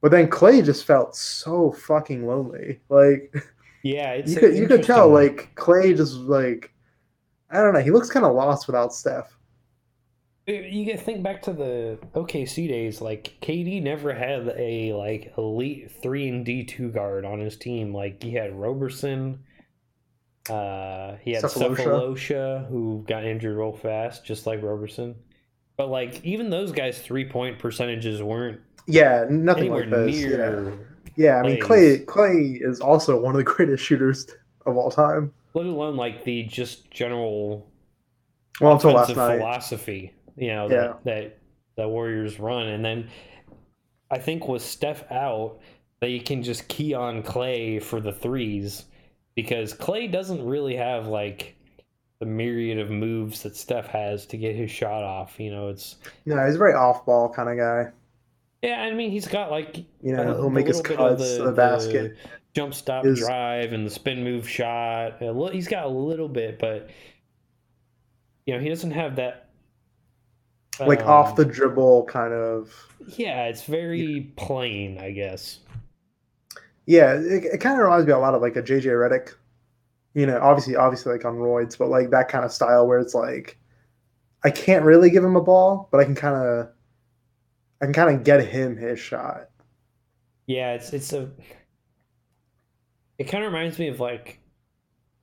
[0.00, 2.80] but then Clay just felt so fucking lonely.
[2.88, 3.34] Like
[3.82, 6.72] Yeah, it's you could you could tell like Clay just like
[7.50, 7.80] I don't know.
[7.80, 9.36] He looks kind of lost without Steph.
[10.46, 13.00] You get think back to the OKC days.
[13.00, 17.94] Like KD never had a like elite three and D two guard on his team.
[17.94, 19.44] Like he had Roberson,
[20.48, 21.76] uh, he had Sefolosha.
[21.76, 25.14] Sefolosha, who got injured real fast, just like Roberson.
[25.76, 30.20] But like even those guys' three point percentages weren't Yeah, nothing anywhere like this.
[30.20, 30.28] Yeah.
[30.28, 30.78] near.
[31.16, 34.26] yeah, I mean Clay Clay is also one of the greatest shooters
[34.66, 35.32] of all time.
[35.54, 37.66] Let alone like the just general
[38.60, 39.38] Well, until last night.
[39.38, 40.76] philosophy, you know, Yeah.
[40.76, 41.38] that, that
[41.76, 42.66] the Warriors run.
[42.68, 43.08] And then
[44.10, 45.58] I think with Steph out,
[46.00, 48.84] they can just key on Clay for the threes
[49.34, 51.56] because Clay doesn't really have like
[52.20, 55.40] the myriad of moves that Steph has to get his shot off.
[55.40, 57.92] You know, it's No, he's a very off-ball kind of guy.
[58.62, 58.82] Yeah.
[58.82, 61.36] I mean, he's got like You know, he'll make a his little bit of cuts
[61.36, 62.16] to the basket.
[62.54, 65.20] jump stop His- drive and the spin move shot.
[65.52, 66.90] He's got a little bit, but
[68.46, 69.48] you know, he doesn't have that
[70.80, 72.72] Like um, off the dribble kind of.
[73.16, 75.60] Yeah, it's very plain, I guess.
[76.86, 79.34] Yeah, it, it kind of reminds me a lot of like a JJ Redick.
[80.14, 83.14] You know, obviously, obviously like on roids, but like that kind of style where it's
[83.14, 83.58] like,
[84.42, 86.68] I can't really give him a ball, but I can kind of,
[87.80, 89.50] I can kind of get him his shot.
[90.46, 91.30] Yeah, it's it's a.
[93.18, 94.40] It kind of reminds me of like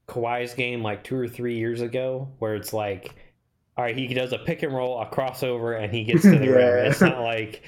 [0.08, 3.16] Kawhi's game, like two or three years ago, where it's like,
[3.78, 6.49] all right, he does a pick and roll, a crossover, and he gets to the
[6.49, 6.51] Yeah.
[6.51, 6.78] rim.
[6.80, 7.64] It's not like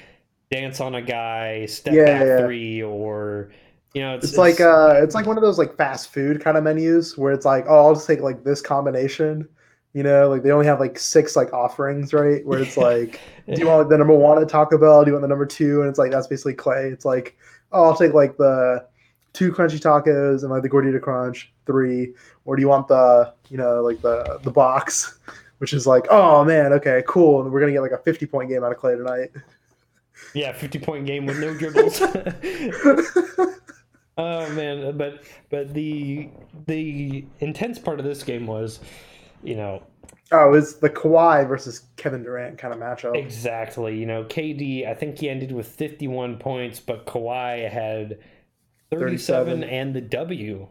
[0.50, 2.36] dance on a guy, step Yeah, back yeah.
[2.36, 3.52] three, or
[3.94, 6.56] you know, it's, It's, like uh, it's like one of those like fast food kind
[6.58, 9.48] of menus where it's like, oh, I'll just take like this combination.
[9.92, 12.46] You know, like they only have like six like offerings, right?
[12.46, 13.20] Where it's like,
[13.52, 15.04] do you want like, the number one at Taco Bell?
[15.04, 15.80] Do you want the number two?
[15.80, 16.86] And it's like that's basically Clay.
[16.86, 17.36] It's like,
[17.72, 18.86] oh, I'll take like the
[19.32, 22.14] two crunchy tacos and like the gordita crunch three,
[22.44, 25.18] or do you want the you know like the the box,
[25.58, 28.48] which is like, oh man, okay, cool, and we're gonna get like a fifty point
[28.48, 29.30] game out of Clay tonight.
[30.34, 32.00] yeah, fifty point game with no dribbles.
[34.18, 36.28] oh man, but but the
[36.66, 38.80] the intense part of this game was,
[39.42, 39.82] you know,
[40.32, 43.16] oh, it's the Kawhi versus Kevin Durant kind of matchup.
[43.16, 43.96] Exactly.
[43.96, 48.18] You know, KD, I think he ended with 51 points, but Kawhi had
[48.90, 49.64] 37, 37.
[49.64, 50.68] and the W.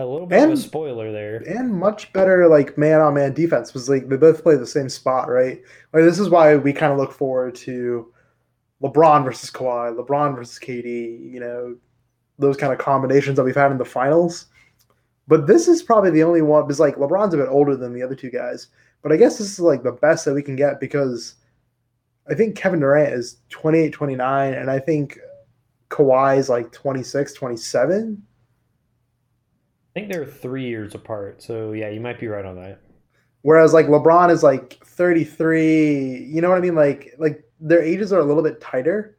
[0.00, 1.38] A little bit of a spoiler there.
[1.38, 4.88] and much better like man on man defense was like they both play the same
[4.88, 5.60] spot, right?
[5.92, 8.12] Like this is why we kind of look forward to
[8.80, 11.76] LeBron versus Kawhi, LeBron versus KD, you know,
[12.38, 14.46] those kind of combinations that we've had in the finals.
[15.28, 18.02] But this is probably the only one because like LeBron's a bit older than the
[18.02, 18.68] other two guys.
[19.02, 21.36] But I guess this is like the best that we can get because
[22.28, 25.18] I think Kevin Durant is 28, 29, and I think
[25.90, 28.22] Kawhi is like 26, 27.
[29.94, 31.42] I think they're three years apart.
[31.42, 32.80] So, yeah, you might be right on that.
[33.42, 36.74] Whereas like LeBron is like 33, you know what I mean?
[36.74, 39.16] Like like their ages are a little bit tighter.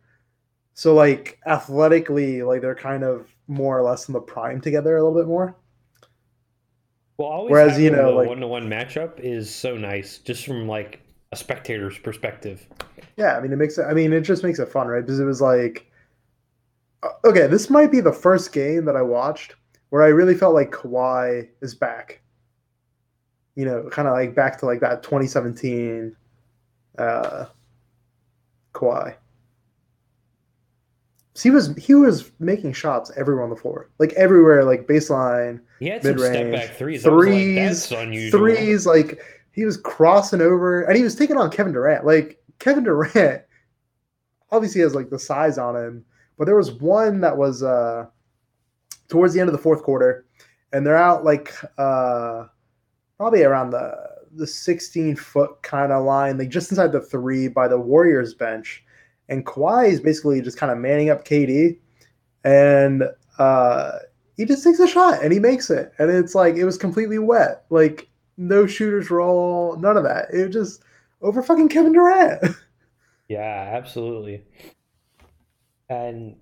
[0.74, 5.04] So like athletically, like they're kind of more or less in the prime together a
[5.04, 5.56] little bit more.
[7.20, 11.02] Well, always Whereas, you know, like- one-to-one matchup is so nice, just from like
[11.34, 12.66] a spectator's perspective.
[13.18, 15.02] Yeah, I mean it makes it I mean it just makes it fun, right?
[15.02, 15.86] Because it was like
[17.04, 19.56] uh, okay, this might be the first game that I watched
[19.90, 22.22] where I really felt like Kawhi is back.
[23.56, 26.16] You know, kind of like back to like that 2017
[26.98, 27.46] uh
[28.74, 29.16] Kawhi.
[31.42, 35.88] He was he was making shots everywhere on the floor, like everywhere, like baseline, He
[35.88, 37.06] had some Mid-range, step-back threes.
[37.06, 38.40] Like, threes, unusual.
[38.40, 38.86] threes.
[38.86, 39.22] Like
[39.52, 42.06] he was crossing over, and he was taking on Kevin Durant.
[42.06, 43.44] Like Kevin Durant,
[44.52, 46.06] obviously has like the size on him,
[46.38, 48.06] but there was one that was uh
[49.08, 50.26] towards the end of the fourth quarter,
[50.74, 52.46] and they're out like uh
[53.18, 53.94] probably around the
[54.34, 58.84] the 16 foot kind of line, like just inside the three by the Warriors bench.
[59.30, 61.78] And Kawhi is basically just kind of manning up KD,
[62.44, 63.04] and
[63.38, 63.92] uh,
[64.36, 67.20] he just takes a shot and he makes it, and it's like it was completely
[67.20, 70.28] wet, like no shooters roll, none of that.
[70.34, 70.84] It was just
[71.22, 72.44] over fucking Kevin Durant.
[73.30, 74.44] Yeah, absolutely.
[75.88, 76.36] And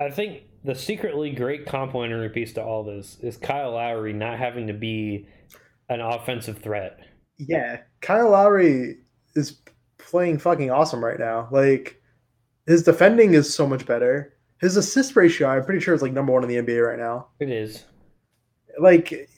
[0.00, 4.66] I think the secretly great complimentary piece to all this is Kyle Lowry not having
[4.66, 5.28] to be
[5.88, 6.98] an offensive threat.
[7.38, 8.96] yeah, Kyle Lowry
[9.36, 9.58] is
[10.10, 11.48] playing fucking awesome right now.
[11.50, 12.00] Like
[12.66, 14.34] his defending is so much better.
[14.60, 17.28] His assist ratio, I'm pretty sure, is like number one in the NBA right now.
[17.40, 17.84] It is.
[18.78, 19.28] like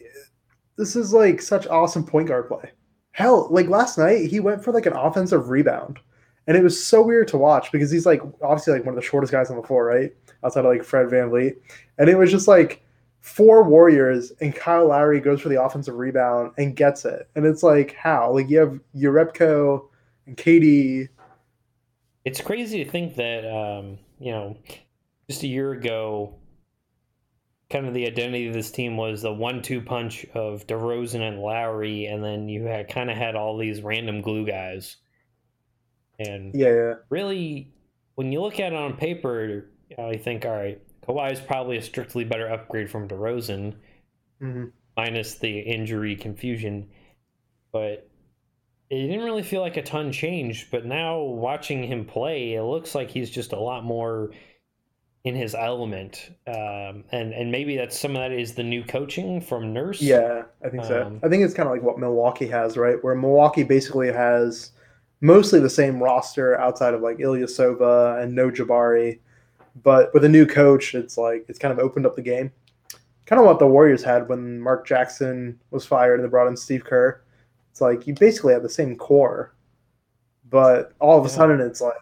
[0.76, 2.70] this is like such awesome point guard play.
[3.12, 5.98] Hell, like last night he went for like an offensive rebound.
[6.46, 9.06] And it was so weird to watch because he's like obviously like one of the
[9.06, 10.12] shortest guys on the floor, right?
[10.44, 11.54] Outside of like Fred VanVleet.
[11.98, 12.84] And it was just like
[13.20, 17.28] four Warriors and Kyle Lowry goes for the offensive rebound and gets it.
[17.34, 18.32] And it's like how?
[18.32, 19.88] Like you have Jerebko
[20.26, 21.08] and KD.
[22.24, 24.56] It's crazy to think that, um, you know,
[25.28, 26.34] just a year ago,
[27.70, 32.06] kind of the identity of this team was the one-two punch of DeRozan and Lowry,
[32.06, 34.96] and then you had kind of had all these random glue guys.
[36.18, 36.94] And Yeah, yeah.
[37.10, 37.72] really,
[38.14, 41.40] when you look at it on paper, you, know, you think, all right, Kawhi is
[41.40, 43.74] probably a strictly better upgrade from DeRozan,
[44.40, 44.72] Mhm.
[44.96, 46.88] minus the injury confusion.
[47.72, 48.08] But
[48.90, 50.70] it didn't really feel like a ton changed.
[50.70, 54.30] But now watching him play, it looks like he's just a lot more
[55.26, 56.30] in his element.
[56.46, 60.00] Um, and and maybe that's some of that is the new coaching from Nurse.
[60.00, 61.02] Yeah, I think so.
[61.02, 63.02] Um, I think it's kind of like what Milwaukee has, right?
[63.02, 64.70] Where Milwaukee basically has
[65.20, 69.18] mostly the same roster outside of like Ilyasova and no Jabari,
[69.82, 72.52] but with a new coach, it's like it's kind of opened up the game.
[73.24, 76.56] Kind of what the Warriors had when Mark Jackson was fired and they brought in
[76.56, 77.20] Steve Kerr.
[77.76, 79.54] It's like you basically have the same core,
[80.48, 81.34] but all of a Yeah.
[81.34, 81.92] sudden it's like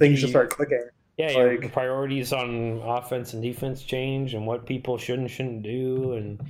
[0.00, 0.84] things G- just start clicking.
[1.16, 5.62] Yeah, your Like- priorities on offense and defense change, and what people should and shouldn't
[5.62, 6.42] do, and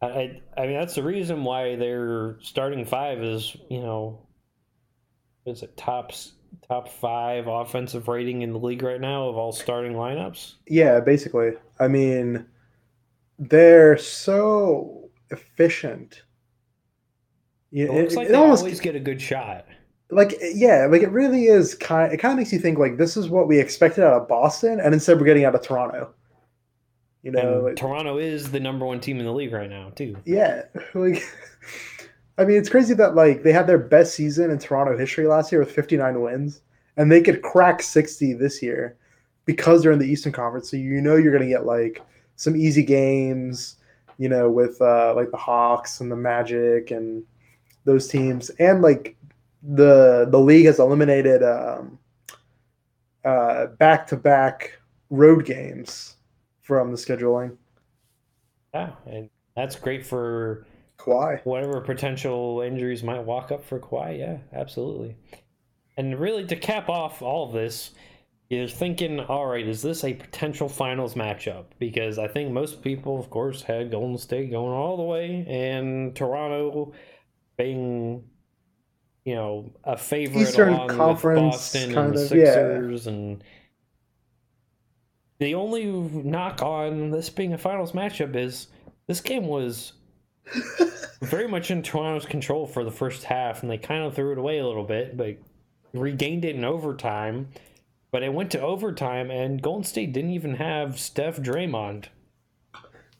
[0.00, 4.18] I, I, mean that's the reason why their starting five is you know,
[5.44, 6.12] is it top
[6.66, 10.54] top five offensive rating in the league right now of all starting lineups?
[10.66, 11.58] Yeah, basically.
[11.78, 12.46] I mean,
[13.38, 16.22] they're so efficient
[17.70, 19.66] Yeah, It looks like it they almost- always get a good shot.
[20.10, 22.12] like yeah, like it really is kind.
[22.12, 24.78] It kind of makes you think like this is what we expected out of Boston,
[24.80, 26.10] and instead we're getting out of Toronto.
[27.22, 30.16] You know, like, Toronto is the number one team in the league right now, too.
[30.24, 30.62] yeah,
[30.94, 31.22] like
[32.38, 35.50] I mean, it's crazy that like they had their best season in Toronto history last
[35.50, 36.60] year with 59 wins,
[36.96, 38.96] and they could crack 60 this year
[39.44, 40.70] because they're in the Eastern Conference.
[40.70, 42.00] So you know you're gonna get like
[42.36, 43.76] some easy games,
[44.18, 47.24] you know, with uh, like the Hawks and the Magic and
[47.86, 49.16] those teams, and like
[49.62, 51.98] the the league has eliminated um,
[53.24, 54.78] uh, back-to-back
[55.10, 56.16] road games
[56.62, 57.56] from the scheduling.
[58.74, 60.66] Yeah, and that's great for
[60.98, 61.40] Kawhi.
[61.44, 64.18] whatever potential injuries might walk up for Kawhi.
[64.18, 65.16] Yeah, absolutely.
[65.96, 67.92] And really, to cap off all of this,
[68.50, 71.64] you're thinking, all right, is this a potential finals matchup?
[71.78, 76.14] Because I think most people, of course, had Golden State going all the way and
[76.14, 76.92] Toronto
[77.56, 78.24] being,
[79.24, 82.54] you know, a favorite Eastern along Conference, Boston kind and the of, yeah.
[82.54, 83.44] Sixers and.
[85.38, 88.68] The only knock on this being a finals matchup is
[89.06, 89.92] this game was
[91.20, 94.38] very much in Toronto's control for the first half, and they kind of threw it
[94.38, 95.36] away a little bit, but
[95.92, 97.48] regained it in overtime.
[98.10, 102.06] But it went to overtime, and Golden State didn't even have Steph Draymond.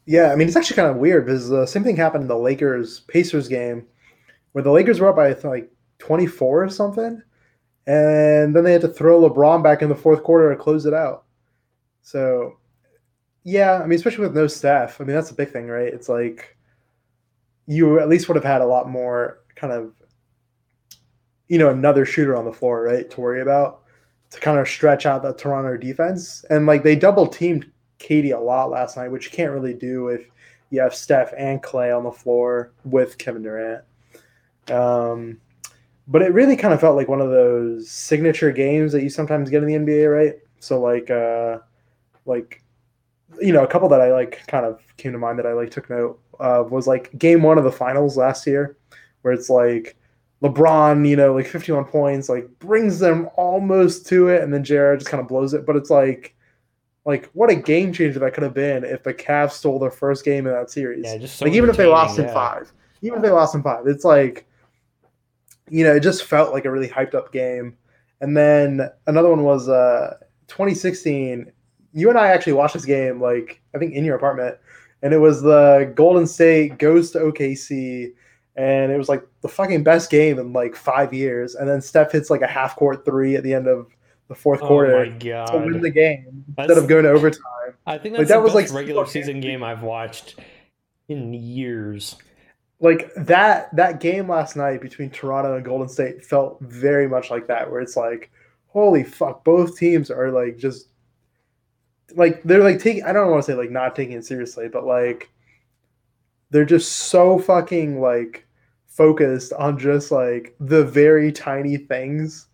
[0.06, 2.38] Yeah, I mean it's actually kind of weird because the same thing happened in the
[2.38, 3.86] Lakers Pacers game,
[4.56, 7.20] where the Lakers were up by like 24 or something,
[7.86, 10.94] and then they had to throw LeBron back in the fourth quarter to close it
[10.94, 11.24] out.
[12.00, 12.56] So,
[13.44, 15.92] yeah, I mean especially with no Steph, I mean that's a big thing, right?
[15.92, 16.56] It's like
[17.66, 19.92] you at least would have had a lot more kind of
[21.48, 23.82] you know another shooter on the floor, right, to worry about
[24.30, 28.40] to kind of stretch out the Toronto defense, and like they double teamed KD a
[28.40, 30.30] lot last night, which you can't really do if
[30.70, 33.84] you have Steph and Clay on the floor with Kevin Durant.
[34.70, 35.40] Um,
[36.08, 39.50] but it really kind of felt like one of those signature games that you sometimes
[39.50, 40.34] get in the NBA, right?
[40.60, 41.58] So like, uh,
[42.24, 42.62] like,
[43.40, 45.70] you know, a couple that I like kind of came to mind that I like
[45.70, 48.76] took note of was like game one of the finals last year,
[49.22, 49.96] where it's like
[50.42, 55.00] LeBron, you know, like 51 points, like brings them almost to it, and then Jared
[55.00, 55.66] just kind of blows it.
[55.66, 56.34] But it's like,
[57.04, 60.24] like what a game changer that could have been if the Cavs stole their first
[60.24, 61.04] game in that series.
[61.04, 63.62] Yeah, just so like even if they lost in five, even if they lost in
[63.62, 64.46] five, it's like,
[65.70, 67.76] you know, it just felt like a really hyped up game.
[68.20, 70.16] And then another one was uh
[70.48, 71.52] 2016.
[71.92, 74.56] You and I actually watched this game, like I think in your apartment,
[75.02, 78.12] and it was the Golden State goes to OKC,
[78.56, 81.54] and it was like the fucking best game in like five years.
[81.54, 83.88] And then Steph hits like a half court three at the end of
[84.28, 87.42] the fourth Oh quarter to win the game instead of going to overtime.
[87.86, 90.40] I think like, that the was, best like, regular season game I've watched
[91.08, 92.16] in years.
[92.80, 97.46] Like that that game last night between Toronto and Golden State felt very much like
[97.46, 98.30] that, where it's like,
[98.66, 100.88] holy fuck, both teams are like just
[102.14, 104.84] like they're like taking I don't want to say like not taking it seriously, but
[104.84, 105.30] like
[106.50, 108.46] they're just so fucking like
[108.86, 112.46] focused on just like the very tiny things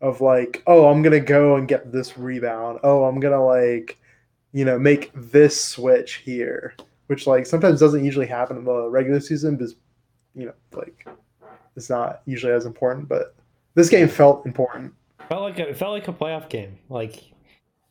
[0.00, 2.78] of like, oh, I'm gonna go and get this rebound.
[2.82, 3.98] Oh, I'm gonna like,
[4.52, 6.74] you know, make this switch here
[7.08, 9.74] which like sometimes doesn't usually happen in the regular season because
[10.34, 11.06] you know like
[11.76, 13.34] it's not usually as important but
[13.74, 14.92] this game felt important
[15.28, 16.78] Felt like a, it felt like a playoff game.
[16.88, 17.22] Like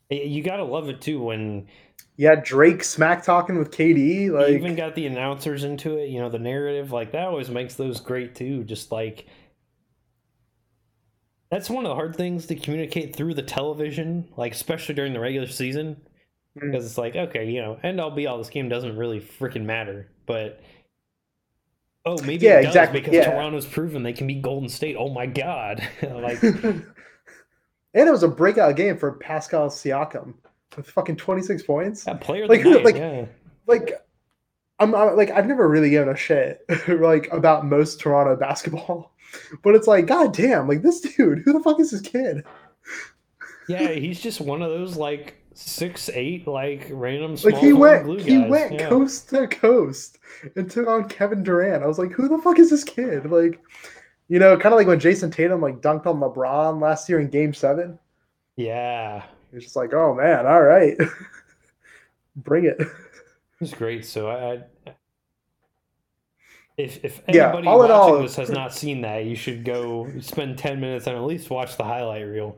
[0.10, 1.68] you gotta love it too when
[2.16, 6.10] yeah drake smack talking with kd you like even got the announcers into it.
[6.10, 8.64] You know the narrative like that always makes those great too.
[8.64, 9.28] Just like
[11.52, 15.20] that's one of the hard things to communicate through the television, like especially during the
[15.20, 15.98] regular season.
[16.60, 16.88] Because mm.
[16.88, 18.38] it's like okay, you know, end all be all.
[18.38, 20.62] This game doesn't really freaking matter, but.
[22.06, 23.30] Oh, maybe Yeah, it does exactly, because yeah.
[23.30, 24.96] Toronto's proven they can beat Golden State.
[24.98, 25.86] Oh my god!
[26.02, 26.42] like
[27.98, 30.36] and it was a breakout game for pascal siakam
[30.76, 33.26] with fucking 26 points that player Like, night, like- yeah.
[33.66, 33.94] like
[34.80, 39.14] I'm, I'm like I've never really given a shit like about most Toronto basketball,
[39.64, 42.44] but it's like god damn like this dude who the fuck is this kid?
[43.68, 48.08] Yeah, he's just one of those like six eight like random small Like he went
[48.22, 48.50] he guys.
[48.50, 48.90] went yeah.
[48.90, 50.20] coast to coast
[50.56, 51.84] and took on Kevin Durant.
[51.84, 53.30] I was like, who the fuck is this kid?
[53.32, 53.60] Like,
[54.28, 57.30] you know, kind of like when Jayson Tatum like dunked on LeBron last year in
[57.30, 57.98] Game Seven.
[58.56, 60.96] Yeah, It's just like, oh man, all right,
[62.36, 62.78] bring it.
[62.80, 62.88] it
[63.60, 64.06] was great.
[64.06, 64.94] So I, I
[66.78, 69.64] if if Yeah, anybody all in watching all- this has not seen that, you should
[69.66, 72.58] go spend ten minutes and at least watch the highlight reel.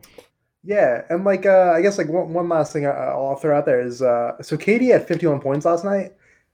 [0.63, 3.65] Yeah, and like uh, I guess like one, one last thing I, I'll throw out
[3.65, 6.13] there is uh, so KD had 51 points last night.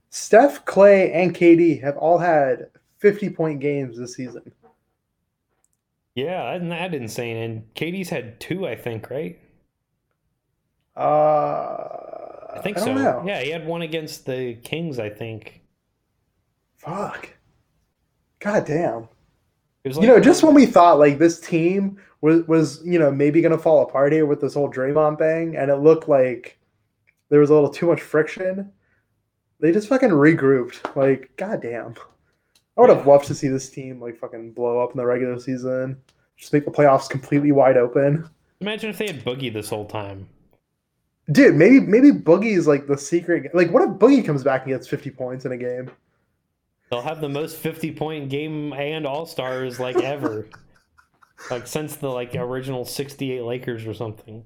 [0.10, 2.68] Steph, Clay, and KD have all had
[3.00, 4.52] 50 point games this season.
[6.14, 7.38] Yeah, isn't that insane?
[7.38, 9.38] And KD's had two, I think, right?
[10.96, 11.02] Uh,
[12.54, 12.94] I think I so.
[12.94, 13.24] know.
[13.26, 15.62] Yeah, he had one against the Kings, I think.
[16.78, 17.30] Fuck.
[18.40, 19.10] God damn.
[19.84, 23.12] It was you know, just when we thought like this team was was you know
[23.12, 26.58] maybe gonna fall apart here with this whole Draymond thing, and it looked like
[27.30, 28.72] there was a little too much friction.
[29.60, 30.96] They just fucking regrouped.
[30.96, 31.96] Like, goddamn.
[32.78, 35.40] I would have loved to see this team like fucking blow up in the regular
[35.40, 36.02] season.
[36.36, 38.28] Just make the playoffs completely wide open.
[38.60, 40.28] Imagine if they had Boogie this whole time.
[41.32, 43.54] Dude, maybe maybe Boogie is like the secret.
[43.54, 45.92] Like, what if Boogie comes back and gets fifty points in a game?
[46.90, 50.48] They'll have the most 50 point game and all stars like ever.
[51.52, 54.46] like since the like original 68 Lakers or something.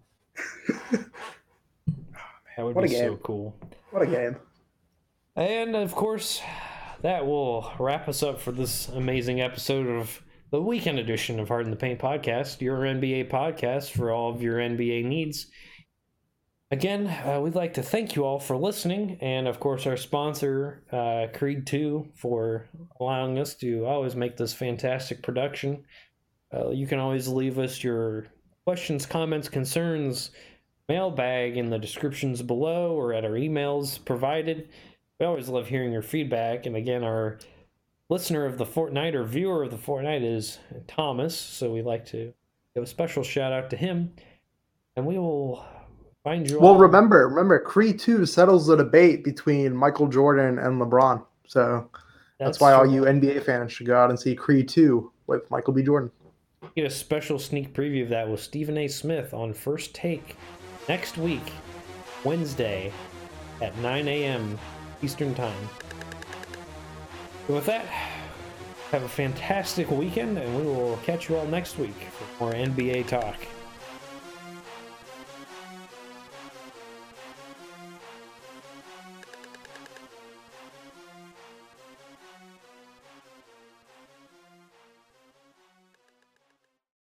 [2.60, 3.56] That would What a be so cool.
[3.92, 4.36] What a game!
[5.36, 6.42] And of course,
[7.02, 10.22] that will wrap us up for this amazing episode of
[10.52, 14.42] the weekend edition of Hard in the Paint podcast, your NBA podcast for all of
[14.42, 15.48] your NBA needs.
[16.72, 20.84] Again, uh, we'd like to thank you all for listening, and of course, our sponsor,
[20.92, 22.68] uh, Creed 2, for
[23.00, 25.86] allowing us to always make this fantastic production.
[26.54, 28.28] Uh, you can always leave us your
[28.66, 30.32] questions, comments, concerns,
[30.88, 34.70] mailbag in the descriptions below or at our emails provided.
[35.20, 36.66] We always love hearing your feedback.
[36.66, 37.40] And again, our
[38.10, 41.38] listener of the fortnight or viewer of the fortnight is Thomas.
[41.38, 42.34] So we'd like to
[42.74, 44.14] give a special shout out to him.
[44.96, 45.64] And we will
[46.24, 46.80] find you Well, all.
[46.80, 51.24] remember, remember, Creed two settles the debate between Michael Jordan and LeBron.
[51.48, 51.90] So
[52.40, 55.74] that's, why all you NBA fans should go out and see Creed two with Michael
[55.74, 55.84] B.
[55.84, 56.12] Jordan.
[56.76, 58.88] Get a special sneak preview of that with Stephen A.
[58.88, 60.36] Smith on First Take
[60.88, 61.54] next week,
[62.24, 62.92] Wednesday
[63.62, 64.58] at 9 a.m.
[65.02, 65.70] Eastern Time.
[67.48, 67.86] And with that,
[68.92, 73.08] have a fantastic weekend, and we will catch you all next week for more NBA
[73.08, 73.36] talk.